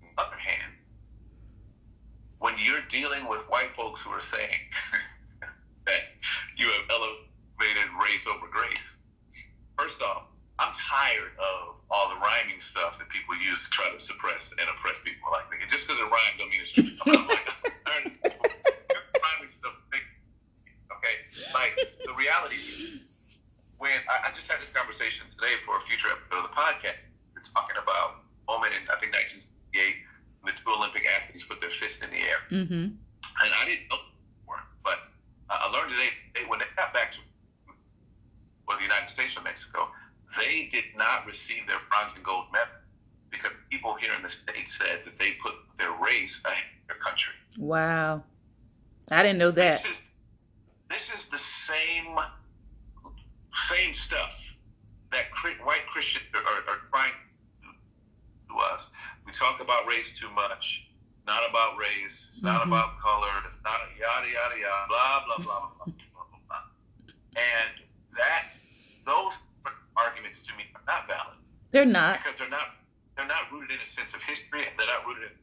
[0.00, 0.72] the other hand,
[2.38, 4.60] when you're dealing with white folks who are saying
[5.86, 6.02] that
[6.56, 8.96] you have elevated race over grace,
[9.76, 10.28] first off,
[10.60, 14.68] I'm tired of all the rhyming stuff that people use to try to suppress and
[14.68, 15.56] oppress people like me.
[15.64, 16.84] And just because it rhymes don't mean it's true.
[17.08, 18.44] I'm like, I'm tired of people
[19.24, 19.76] rhyming stuff.
[21.00, 21.16] Okay,
[21.56, 21.72] like
[22.04, 23.00] the reality is
[23.80, 26.98] when I, I just had this conversation today for a future episode of the podcast,
[27.38, 29.94] we're talking about moment in I think 1968
[30.42, 32.98] when the two Olympic athletes put their fist in the air, Mm-hmm.
[32.98, 34.02] and I didn't know
[34.42, 34.98] before, but
[35.46, 37.18] uh, I learned today they, when they got back to
[38.66, 39.86] well, the United States or Mexico,
[40.34, 42.74] they did not receive their bronze and gold medal
[43.30, 46.98] because people here in the states said that they put their race ahead of their
[46.98, 47.34] country.
[47.54, 48.22] Wow.
[49.14, 49.98] I didn't know that is
[50.90, 52.18] this is the same
[53.68, 54.30] same stuff
[55.10, 57.12] that cri- white Christians are, are, are trying
[57.62, 58.86] to do to us.
[59.26, 60.82] We talk about race too much.
[61.30, 62.18] Not about race.
[62.34, 62.74] It's not Mhm.
[62.74, 63.30] about color.
[63.46, 64.86] It's not yada yada yada.
[64.88, 66.38] Blah blah blah blah blah blah blah.
[66.48, 66.62] blah.
[67.38, 67.86] And
[68.18, 68.50] that
[69.06, 69.34] those
[69.96, 71.38] arguments to me are not valid
[71.70, 72.18] They're not.
[72.18, 72.74] because they're not
[73.14, 75.38] they're not rooted in a sense of history and they're not rooted in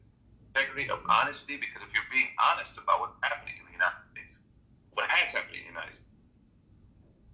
[0.48, 4.40] integrity of honesty because if you're being honest about what's happening in the United States,
[4.92, 6.10] what has happened in the United States,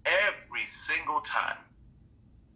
[0.05, 1.57] every single time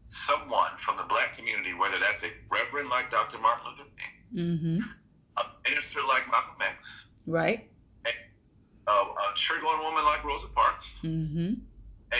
[0.10, 3.38] someone from the black community, whether that's a reverend like Dr.
[3.39, 4.80] Martin Luther King, Mm-hmm.
[5.38, 7.62] a minister like Malcolm X, Right.
[8.88, 11.54] a, a church going woman like Rosa Parks, Mm-hmm.
[12.13, 12.18] a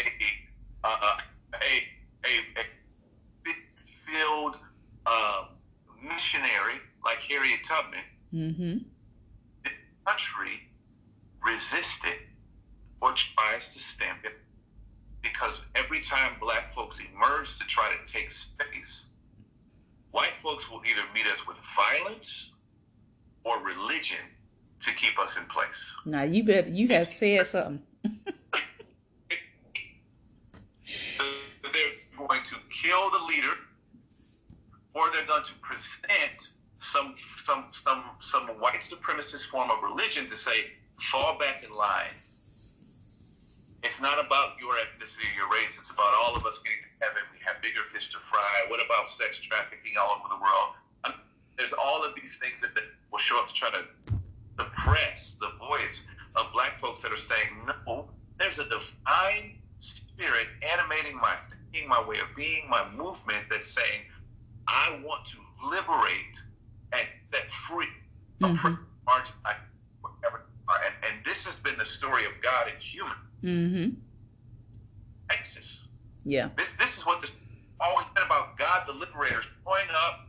[0.88, 1.18] uh,
[1.56, 1.84] a
[2.26, 2.64] a a
[4.06, 4.56] field
[5.06, 5.44] uh,
[6.02, 8.78] missionary like Harriet Tubman, Mm-hmm.
[9.64, 9.72] the
[10.06, 10.62] country
[11.46, 12.18] resisted
[13.02, 14.34] or tries to stamp it
[15.22, 19.06] because every time black folks emerge to try to take space,
[20.12, 22.52] white folks will either meet us with violence
[23.44, 24.18] or religion
[24.82, 25.92] to keep us in place.
[26.06, 27.82] Now you better you have said something.
[31.72, 33.54] They're going to kill the leader,
[34.94, 36.50] or they're going to present
[36.82, 40.72] some some some some white supremacist form of religion to say,
[41.12, 42.16] fall back in line.
[43.84, 45.72] It's not about your ethnicity, or your race.
[45.80, 47.24] It's about all of us getting to heaven.
[47.32, 48.68] We have bigger fish to fry.
[48.68, 50.76] What about sex trafficking all over the world?
[51.08, 51.14] Um,
[51.56, 53.84] there's all of these things that, that will show up to try to
[54.60, 56.02] suppress the voice
[56.36, 57.56] of black folks that are saying,
[57.88, 61.36] no, there's a divine spirit animating my
[61.72, 64.04] thinking, my way of being, my movement that's saying,
[64.68, 65.38] I want to
[65.72, 66.36] liberate
[66.92, 67.88] and set free
[68.42, 68.56] Mhm.
[68.60, 69.64] oppressed, marginalized,
[70.70, 70.86] whatever.
[70.86, 73.90] And, and this has been the story of God and human Mm-hmm.
[75.30, 75.86] axis.
[76.26, 76.50] Yeah.
[76.58, 77.32] This this is what this
[77.80, 80.28] always been about God the liberator showing up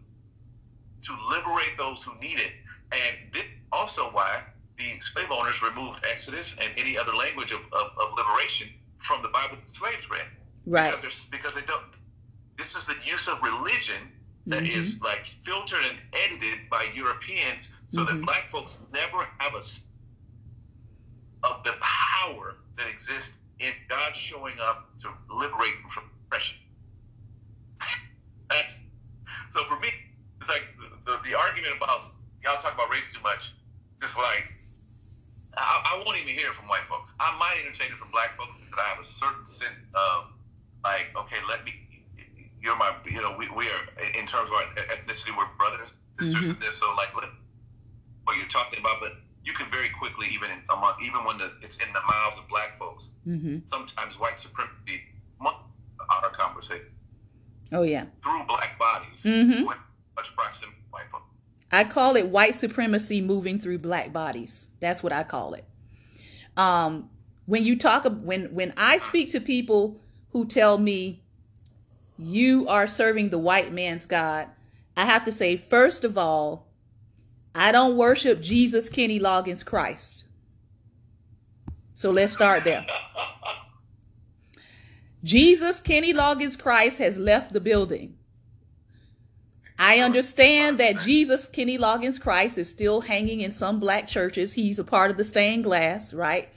[1.05, 2.53] to liberate those who need it.
[2.93, 4.43] And this also why
[4.78, 8.68] the slave owners removed Exodus and any other language of, of, of liberation
[9.07, 10.26] from the Bible the slaves read.
[10.66, 10.95] Right.
[10.95, 11.82] Because, because they don't
[12.59, 14.12] this is the use of religion
[14.47, 14.76] that Mhm.
[14.76, 18.07] is like filtered and edited by Europeans so Mhm.
[18.07, 19.62] that black folks never have a
[21.43, 26.57] of the power that exists in God showing up to liberate from oppression.
[28.51, 28.72] That's
[29.55, 29.93] so for me.
[30.41, 32.12] It's like the, the, the argument about
[32.43, 33.53] y'all talk about race too much.
[34.03, 34.49] Just like
[35.57, 37.12] I, I won't even hear it from white folks.
[37.20, 40.34] I might entertain it from black folks because I have a certain sense of
[40.82, 41.74] like, okay, let me.
[42.61, 45.97] You're my, you know, we, we are in terms of our ethnicity, we're brothers.
[46.18, 46.61] There's, mm-hmm.
[46.61, 47.24] there's, so like what
[48.36, 49.16] you're talking about, but
[49.51, 52.48] you can very quickly, even in among, even when the, it's in the mouths of
[52.48, 53.59] black folks, mm-hmm.
[53.70, 55.03] sometimes white supremacy,
[55.42, 56.86] our conversation.
[57.72, 58.05] Oh yeah.
[58.22, 59.64] Through black bodies, mm-hmm.
[59.64, 61.24] much proximity white folks.
[61.72, 64.68] I call it white supremacy moving through black bodies.
[64.80, 65.64] That's what I call it.
[66.57, 67.11] Um,
[67.46, 70.01] when you talk when when I speak to people
[70.32, 71.22] who tell me
[72.18, 74.48] you are serving the white man's God,
[74.96, 76.66] I have to say first of all,
[77.55, 80.24] I don't worship Jesus Kenny Loggins Christ.
[81.94, 82.86] So let's start there.
[85.22, 88.16] Jesus Kenny Loggins Christ has left the building.
[89.78, 94.53] I understand that Jesus Kenny Loggins Christ is still hanging in some black churches.
[94.53, 96.51] He's a part of the stained glass, right?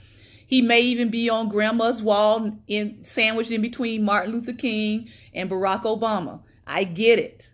[0.46, 5.48] He may even be on grandma's wall in sandwiched in between Martin Luther King and
[5.50, 6.40] Barack Obama.
[6.66, 7.50] I get it.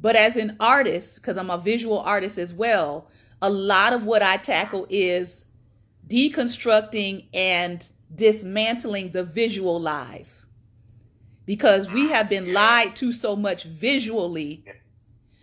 [0.00, 3.08] But as an artist, because I'm a visual artist as well,
[3.42, 5.44] a lot of what I tackle is
[6.06, 10.46] deconstructing and dismantling the visual lies
[11.46, 14.64] because we have been lied to so much visually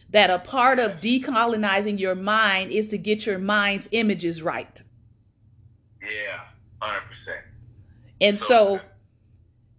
[0.09, 4.81] that a part of decolonizing your mind is to get your mind's images right.
[6.01, 6.39] Yeah,
[6.81, 7.01] 100%.
[8.21, 8.79] And so, so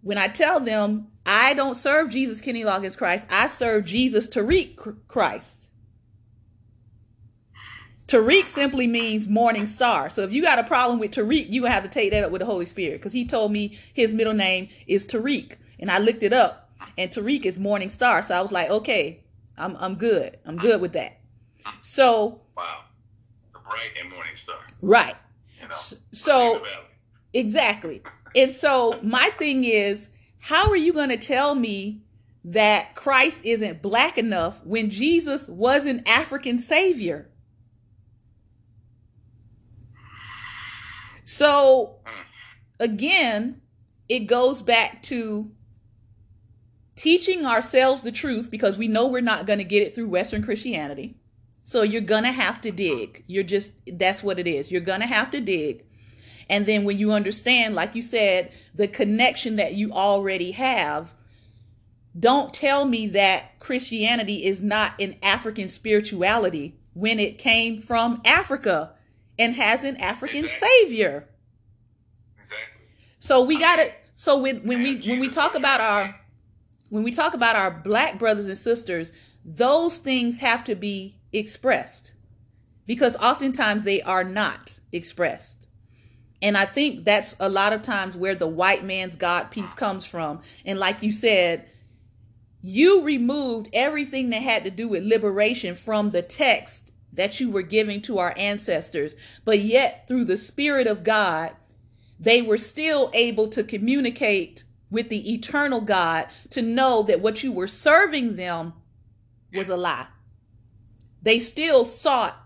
[0.01, 4.97] when I tell them I don't serve Jesus Kenny Loggins Christ, I serve Jesus Tariq
[5.07, 5.69] Christ.
[8.07, 10.09] Tariq simply means morning star.
[10.09, 12.39] So if you got a problem with Tariq, you have to take that up with
[12.39, 15.57] the Holy Spirit because he told me his middle name is Tariq.
[15.79, 18.23] And I looked it up, and Tariq is Morning Star.
[18.23, 19.23] So I was like, okay,
[19.55, 20.39] I'm I'm good.
[20.47, 21.19] I'm good with that.
[21.81, 22.85] So wow,
[23.53, 24.57] the bright and Morning Star.
[24.81, 25.15] Right.
[25.61, 25.75] You know,
[26.11, 26.63] so
[27.33, 28.01] exactly.
[28.35, 30.09] And so my thing is,
[30.39, 32.01] how are you going to tell me
[32.43, 37.29] that Christ isn't black enough when Jesus was an African savior?
[41.23, 41.97] So
[42.79, 43.61] again,
[44.07, 45.51] it goes back to
[46.95, 50.43] teaching ourselves the truth because we know we're not going to get it through Western
[50.43, 51.17] Christianity.
[51.63, 53.23] So you're going to have to dig.
[53.27, 54.71] You're just, that's what it is.
[54.71, 55.85] You're going to have to dig.
[56.49, 61.13] And then when you understand, like you said, the connection that you already have,
[62.17, 68.93] don't tell me that Christianity is not an African spirituality when it came from Africa
[69.37, 70.67] and has an African exactly.
[70.67, 71.29] savior.
[72.35, 72.87] Exactly.
[73.19, 76.19] So we got to so when when we when we talk about our
[76.89, 79.11] when we talk about our black brothers and sisters,
[79.45, 82.13] those things have to be expressed
[82.85, 85.58] because oftentimes they are not expressed.
[86.41, 90.05] And I think that's a lot of times where the white man's God piece comes
[90.05, 90.41] from.
[90.65, 91.67] And like you said,
[92.61, 97.61] you removed everything that had to do with liberation from the text that you were
[97.61, 99.15] giving to our ancestors.
[99.43, 101.51] But yet, through the Spirit of God,
[102.19, 107.51] they were still able to communicate with the eternal God to know that what you
[107.51, 108.73] were serving them
[109.53, 110.07] was a lie.
[111.21, 112.37] They still sought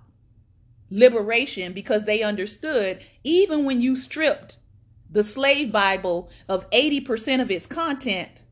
[0.94, 4.58] liberation because they understood even when you stripped
[5.10, 8.44] the slave Bible of 80% of its content,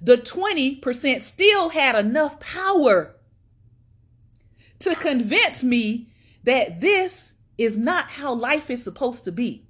[0.00, 3.14] the 20% still had enough power
[4.80, 6.08] to convince me
[6.42, 9.64] that this is not how life is supposed to be.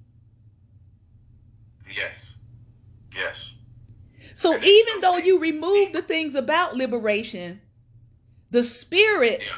[1.94, 2.32] Yes.
[3.14, 3.52] Yes.
[4.34, 7.60] So even though you remove the things about liberation,
[8.50, 9.52] the spirit yeah.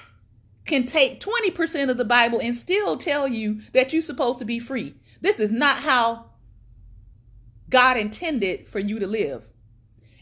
[0.66, 4.58] Can take 20% of the Bible and still tell you that you're supposed to be
[4.58, 4.94] free.
[5.20, 6.30] This is not how
[7.68, 9.46] God intended for you to live.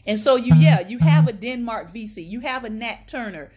[0.05, 3.51] And so you, yeah, you have a Denmark Vesey, you have a Nat Turner,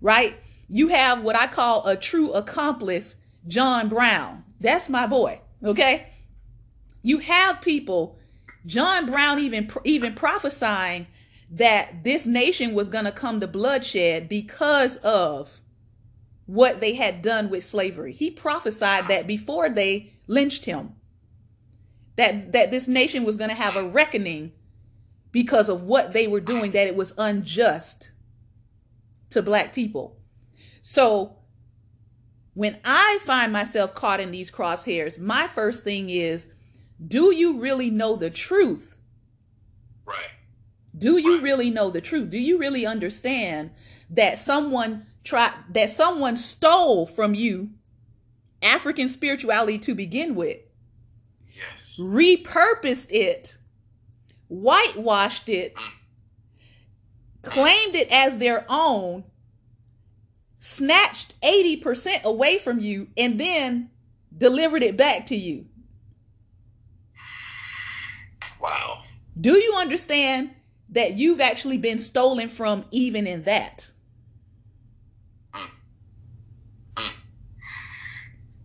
[0.00, 0.36] right?
[0.68, 3.16] You have what I call a true accomplice,
[3.46, 4.44] John Brown.
[4.60, 6.08] That's my boy, okay?
[7.02, 8.18] You have people
[8.66, 11.06] John Brown even even prophesying
[11.50, 15.60] that this nation was going to come to bloodshed because of
[16.46, 18.12] what they had done with slavery.
[18.12, 20.92] He prophesied that before they lynched him.
[22.16, 24.52] That that this nation was going to have a reckoning
[25.32, 28.12] because of what they were doing that it was unjust
[29.30, 30.16] to black people.
[30.80, 31.38] So
[32.52, 36.46] when I find myself caught in these crosshairs, my first thing is
[37.04, 38.98] do you really know the truth?
[40.06, 40.30] Right.
[40.96, 41.42] Do you right.
[41.42, 42.30] really know the truth?
[42.30, 43.72] Do you really understand
[44.10, 47.70] that someone tried that someone stole from you
[48.62, 50.58] African spirituality to begin with?
[51.54, 51.96] Yes.
[51.98, 53.56] Repurposed it,
[54.48, 55.90] whitewashed it, mm.
[57.42, 59.24] claimed it as their own,
[60.58, 63.90] snatched 80% away from you and then
[64.36, 65.66] delivered it back to you.
[68.60, 69.02] Wow.
[69.38, 70.50] Do you understand
[70.90, 73.90] that you've actually been stolen from even in that?
[75.54, 75.68] Mm.
[76.96, 77.12] Mm.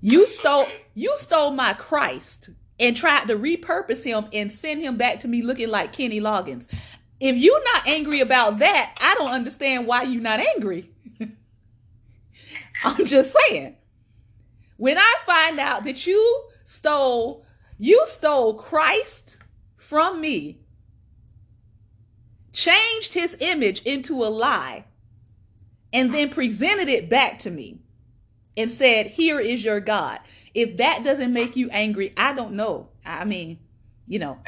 [0.02, 5.20] You stole you stole my Christ and tried to repurpose him and send him back
[5.22, 6.68] to me looking like Kenny Loggins.
[7.20, 10.90] If you're not angry about that, I don't understand why you're not angry.
[12.84, 13.76] I'm just saying.
[14.78, 17.46] When I find out that you stole
[17.78, 19.38] you stole Christ
[19.76, 20.62] from me,
[22.54, 24.86] changed his image into a lie,
[25.92, 27.80] and then presented it back to me
[28.58, 30.20] and said, Here is your God.
[30.54, 32.90] If that doesn't make you angry, I don't know.
[33.06, 33.60] I mean,
[34.08, 34.36] you know.
[34.36, 34.44] Man.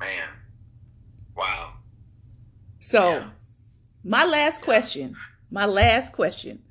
[0.00, 0.28] Man.
[1.36, 1.74] Wow.
[2.80, 3.30] So, Yeah.
[4.02, 5.16] my last question,
[5.50, 6.62] my last question.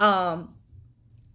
[0.00, 0.54] Um,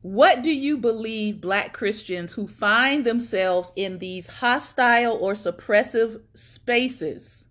[0.01, 7.45] what do you believe black Christians who find themselves in these hostile or suppressive spaces?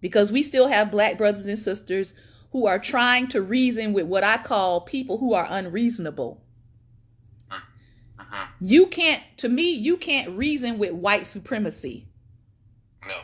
[0.00, 2.14] Because we still have black brothers and sisters
[2.56, 6.42] who are trying to reason with what I call people who are unreasonable.
[7.50, 12.08] hmm You can't, to me, you can't reason with white supremacy.
[13.06, 13.18] No.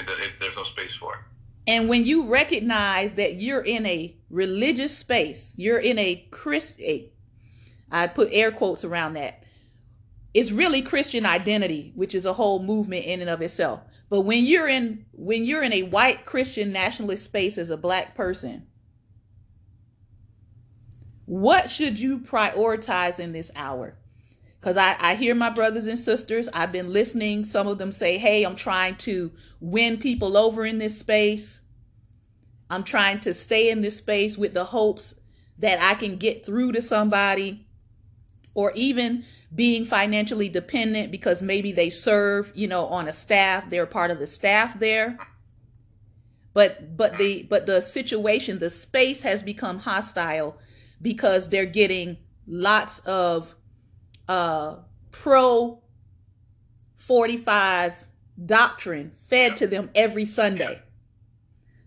[0.00, 1.20] It, it, there's no space for it.
[1.66, 7.12] And when you recognize that you're in a religious space, you're in a Christ, a,
[7.92, 9.42] I put air quotes around that.
[10.32, 13.80] It's really Christian identity, which is a whole movement in and of itself.
[14.08, 18.14] But when you're in when you're in a white Christian nationalist space as a black
[18.14, 18.66] person,
[21.24, 23.98] what should you prioritize in this hour?
[24.60, 27.44] Because I, I hear my brothers and sisters, I've been listening.
[27.44, 31.60] Some of them say, Hey, I'm trying to win people over in this space.
[32.70, 35.14] I'm trying to stay in this space with the hopes
[35.58, 37.65] that I can get through to somebody,
[38.56, 39.22] or even
[39.54, 44.18] being financially dependent because maybe they serve, you know, on a staff, they're part of
[44.18, 45.18] the staff there.
[46.54, 50.58] But but the but the situation, the space has become hostile
[51.02, 53.54] because they're getting lots of
[54.26, 54.76] uh
[55.12, 55.82] pro
[56.96, 58.06] 45
[58.42, 60.80] doctrine fed to them every Sunday.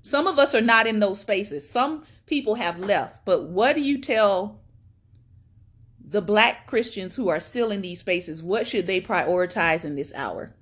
[0.03, 1.67] Some of us are not in those spaces.
[1.67, 3.25] Some people have left.
[3.25, 4.61] But what do you tell
[6.09, 8.41] the black Christians who are still in these spaces?
[8.41, 10.55] What should they prioritize in this hour?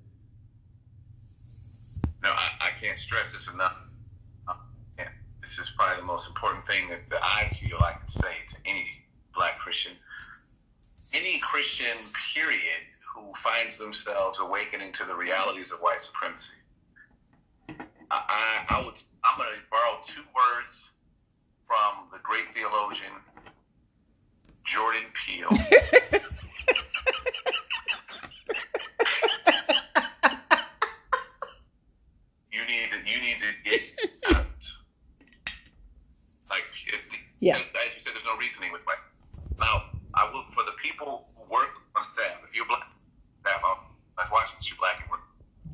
[2.22, 3.76] No, I, I can't stress this enough.
[4.46, 4.54] Uh,
[5.40, 8.56] this is probably the most important thing that, that I feel I can say to
[8.66, 8.86] any
[9.34, 9.92] black Christian.
[11.14, 11.96] Any Christian,
[12.34, 12.84] period,
[13.14, 16.52] who finds themselves awakening to the realities of white supremacy.
[17.68, 17.74] I,
[18.10, 20.90] I, I would, I'm going to borrow two words
[21.66, 23.12] from the great theologian
[24.72, 25.48] Jordan Peele.
[32.52, 33.82] you need to you need to get
[34.30, 34.46] out.
[36.50, 37.00] Like if,
[37.40, 37.56] Yeah.
[37.56, 38.98] as, as you said, there's no reasoning with white.
[39.58, 42.40] Now, I will for the people who work on staff.
[42.44, 42.88] If you're black,
[43.40, 43.78] staff, I'm
[44.16, 44.56] that's watching.
[44.62, 45.20] You're black and work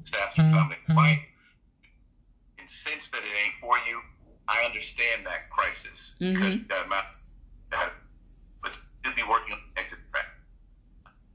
[0.04, 0.54] staff, you're mm-hmm.
[0.54, 1.22] family, white.
[2.58, 4.00] And sense that it ain't for you,
[4.48, 6.62] I understand that crisis because mm-hmm.
[6.62, 7.23] you got amount that,
[9.28, 10.26] working on the exit track.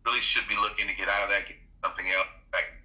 [0.05, 2.79] Really should be looking to get out of that, get something else back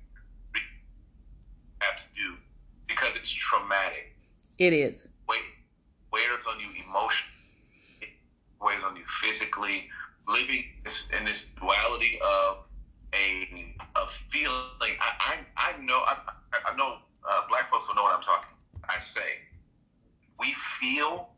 [1.84, 2.36] have to do
[2.88, 4.16] because it's traumatic.
[4.58, 5.08] It is.
[5.28, 5.44] Weight
[6.12, 8.08] wears on you emotionally, it
[8.60, 9.88] weighs on you physically.
[10.26, 12.64] Living this, in this duality of
[13.12, 14.96] a a feeling.
[14.98, 16.16] I I, I know I,
[16.66, 16.96] I know
[17.28, 18.56] uh, black folks will know what I'm talking.
[18.88, 19.44] I say
[20.40, 21.28] we feel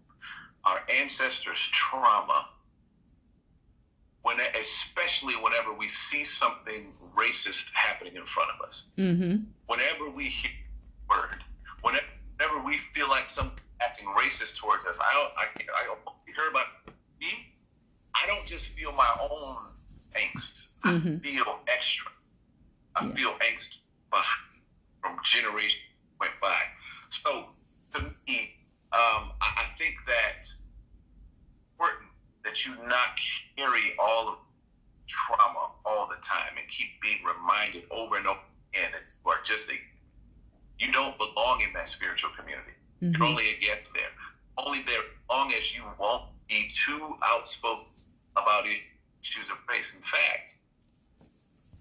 [0.65, 2.47] our ancestors' trauma
[4.27, 9.45] when, especially whenever we see something racist happening in front of us Mm-hmm.
[9.71, 11.39] whenever we hear the word,
[11.83, 15.45] whenever we feel like some acting racist towards us, I don't, I,
[15.79, 15.83] I
[16.27, 16.67] hear about
[17.21, 17.31] me.
[18.15, 19.57] I don't just feel my own
[20.17, 20.55] angst.
[20.85, 21.19] Mhm.
[21.19, 22.11] I feel extra.
[22.97, 23.15] I Yeah.
[23.15, 23.79] feel angst
[25.03, 25.83] from generations
[26.21, 26.61] went by.
[27.11, 27.31] So
[27.95, 28.39] to me,
[28.93, 30.41] um, I, I think that
[32.47, 33.19] that you not
[33.59, 34.39] carry all of
[35.11, 38.39] trauma all the time and keep being reminded over and over
[38.73, 39.75] again that you are just a
[40.79, 42.73] you don't belong in that spiritual community.
[43.01, 43.31] You're Mhm.
[43.31, 44.13] only a guest there.
[44.59, 47.87] Only there as long as you won't be too outspoken
[48.37, 49.91] about issues of race.
[49.95, 50.53] In fact,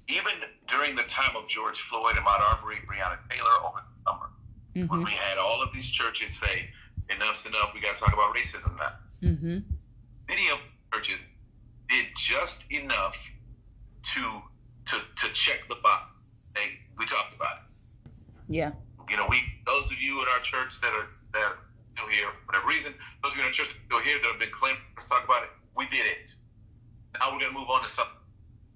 [0.08, 0.34] even
[0.68, 4.30] during the time of George Floyd and Ahmaud Arbery, Breonna Taylor over the summer,
[4.74, 5.04] when Mm-hmm.
[5.04, 6.70] we had all of these churches say,
[7.10, 8.94] enough's enough, we got to talk about racism now.
[9.22, 9.60] Mm-hmm.
[10.28, 10.60] Many of
[10.94, 11.20] churches
[11.90, 13.16] did just enough
[14.14, 14.42] to
[14.90, 16.12] to to check the box.
[16.54, 18.12] They we talked about it.
[18.48, 18.72] Yeah.
[19.10, 21.58] You know, we those of you at our church that are that are
[21.94, 24.40] still here for whatever reason, those of you in our church still here that have
[24.40, 26.34] been claiming to talk about it, we did it.
[27.18, 28.26] Now we're gonna move on to something.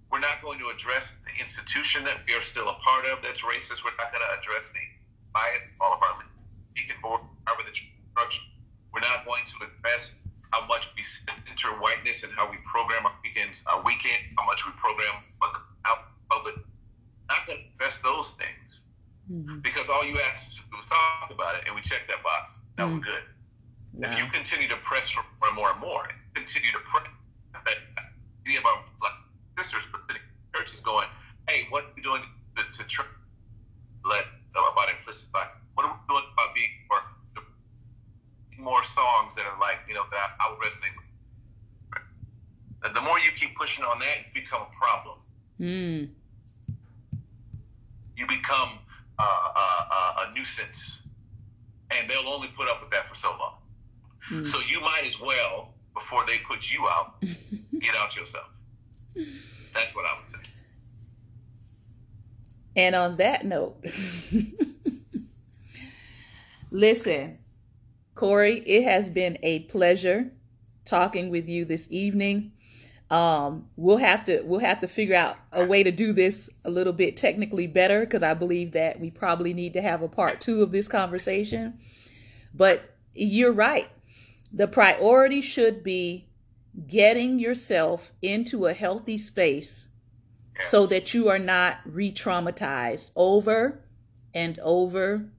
[0.09, 3.45] We're not going to address the institution that we are still a part of that's
[3.45, 3.85] racist.
[3.85, 4.81] We're not going to address the
[5.29, 6.25] bias all of our
[6.73, 8.41] deacon board, however the structure.
[8.89, 10.09] We're not going to address
[10.49, 14.67] how much we center whiteness and how we program our weekends, our weekend, how much
[14.67, 15.23] we program
[15.87, 16.59] out public.
[17.31, 17.55] Not to
[18.03, 18.83] those things
[19.31, 19.63] mm-hmm.
[19.63, 22.51] because all you asked was talk about it, and we checked that box.
[22.75, 22.99] Now mm-hmm.
[22.99, 23.25] we're good.
[23.95, 24.11] Wow.
[24.11, 26.03] If you continue to press for more and more and more,
[26.35, 27.07] continue to press
[27.63, 27.79] that
[28.43, 28.83] any of our
[29.55, 30.19] sisters, but the
[30.51, 31.07] church is going,
[31.47, 32.21] hey, what are we doing
[32.57, 33.05] to, to try
[34.03, 35.47] let about implicit bias?
[35.75, 37.01] What are we doing about being more
[38.69, 41.07] more songs that are like, you know, that I would resonate with.
[42.83, 45.17] And the more you keep pushing on that, you become a problem.
[45.59, 46.09] Mm.
[48.15, 48.77] You become
[49.17, 49.23] uh,
[49.55, 50.99] uh, a nuisance,
[51.89, 53.55] and they'll only put up with that for so long.
[54.31, 54.47] Mm.
[54.51, 58.51] So you might as well, before they put you out, get out yourself.
[59.15, 60.37] That's what I would say.
[62.75, 63.83] And on that note,
[66.71, 67.38] listen,
[68.19, 70.29] Corey, it has been a pleasure
[70.83, 72.51] talking with you this evening.
[73.09, 76.69] Um, we'll have to we'll have to figure out a way to do this a
[76.69, 80.41] little bit technically better because I believe that we probably need to have a part
[80.41, 81.79] two of this conversation.
[82.53, 83.87] But you're right.
[84.51, 86.27] The priority should be
[86.87, 89.87] getting yourself into a healthy space
[90.67, 93.81] so that you are not re traumatized over
[94.33, 95.29] and over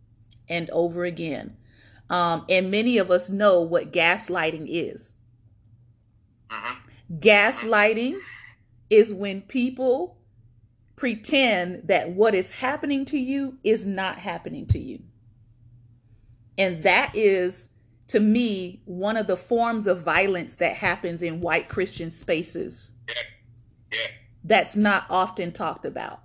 [0.49, 1.59] and over again.
[2.11, 5.13] Um, and many of us know what gaslighting is.
[6.51, 7.19] Mm-hmm.
[7.19, 8.19] Gaslighting
[8.91, 10.19] is when people
[10.97, 15.01] pretend that what is happening to you is not happening to you.
[16.59, 17.69] And that is,
[18.09, 22.91] to me, one of the forms of violence that happens in white Christian spaces.
[23.09, 23.15] Yeah.
[23.93, 24.07] Yeah.
[24.45, 26.23] That's not often talked about.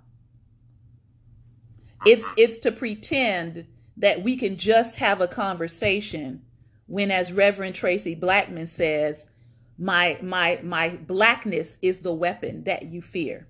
[2.04, 2.34] It's mm-hmm.
[2.36, 3.66] it's to pretend
[3.96, 6.42] that we can just have a conversation
[6.86, 9.26] when as Reverend Traci Blackmon says,
[9.78, 13.46] my my my blackness is the weapon that you fear.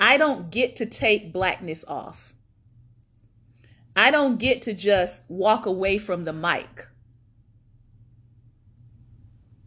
[0.00, 2.34] I don't get to take blackness off.
[3.96, 6.88] I don't get to just walk away from the mic.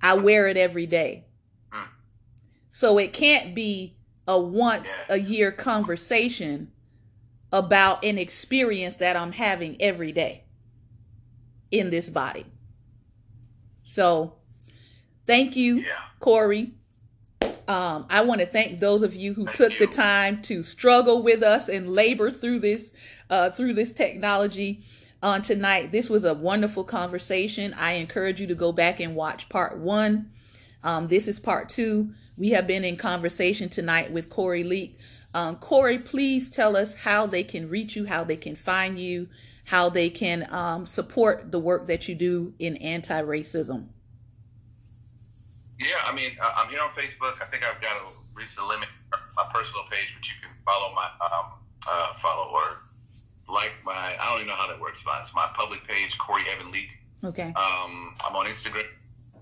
[0.01, 1.25] I wear it every day.
[1.71, 1.87] Mm.
[2.71, 3.95] So it can't be
[4.27, 6.71] a once a year conversation
[7.51, 10.43] about an experience that I'm having every day
[11.71, 12.45] in this body.
[13.83, 14.33] So,
[15.25, 15.93] thank you, yeah.
[16.19, 16.73] Corey.
[17.67, 19.79] Um, I want to thank those of you who thank took you.
[19.79, 22.91] the time to struggle with us and labor through this
[23.29, 24.83] uh, through this technology
[25.21, 25.91] on tonight.
[25.91, 27.73] This was a wonderful conversation.
[27.73, 30.31] I encourage you to go back and watch part one.
[30.83, 32.13] Um, this is part two.
[32.37, 34.97] We have been in conversation tonight with Corey Leak
[35.37, 39.29] um, Corey, please tell us how they can reach you, how they can find you,
[39.65, 43.85] how they can um, support the work that you do in anti racism.
[45.79, 47.39] Yeah, I mean, I'm here on Facebook.
[47.39, 48.89] I think I've got to reach the limit
[49.35, 51.53] my personal page, but you can follow my um,
[51.87, 52.81] uh, follow or
[53.47, 54.17] like my.
[54.19, 56.89] I don't even know how that works, but it's my public page, Corey Evan Leak.
[57.23, 57.53] Okay.
[57.55, 58.85] Um, I'm on Instagram,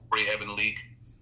[0.10, 0.76] Corey Evan Leak.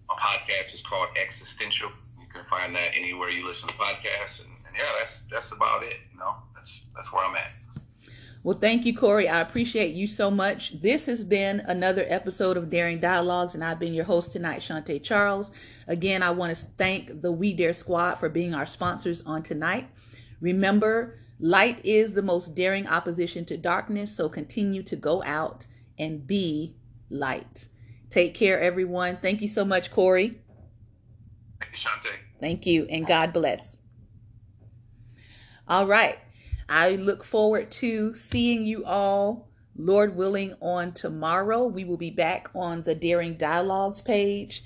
[0.10, 1.92] My podcast is called Existential.
[2.20, 5.96] You can find that anywhere you listen to podcasts, and yeah, that's that's about it.
[6.12, 7.52] You know, that's that's where I'm at.
[8.44, 9.30] Well, thank you, Corey.
[9.30, 10.82] I appreciate you so much.
[10.82, 15.02] This has been another episode of Daring Dialogues, and I've been your host tonight, Shantae
[15.02, 15.52] Charles.
[15.88, 19.90] Again, I want to thank the We Dare Squad for being our sponsors on tonight.
[20.42, 25.66] Remember, light is the most daring opposition to darkness, so continue to go out
[25.98, 26.76] and be
[27.10, 27.70] light.
[28.10, 29.20] Take care, everyone.
[29.22, 30.42] Thank you so much, Corey.
[31.62, 32.18] Thank you, Shantae.
[32.42, 33.78] Thank you, and God bless.
[35.68, 36.20] All right.
[36.68, 41.66] I look forward to seeing you all, Lord willing, on tomorrow.
[41.68, 44.64] We will be back on the Daring Dialogues page.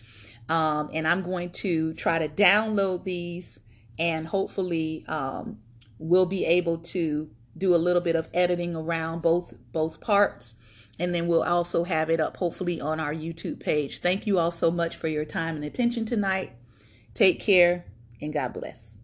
[0.49, 3.59] Um, and I'm going to try to download these
[3.99, 5.57] and hopefully um,
[5.97, 10.55] we'll be able to do a little bit of editing around both both parts
[10.99, 13.99] and then we'll also have it up hopefully on our YouTube page.
[13.99, 16.53] Thank you all so much for your time and attention tonight.
[17.13, 17.85] Take care
[18.21, 18.96] and God bless.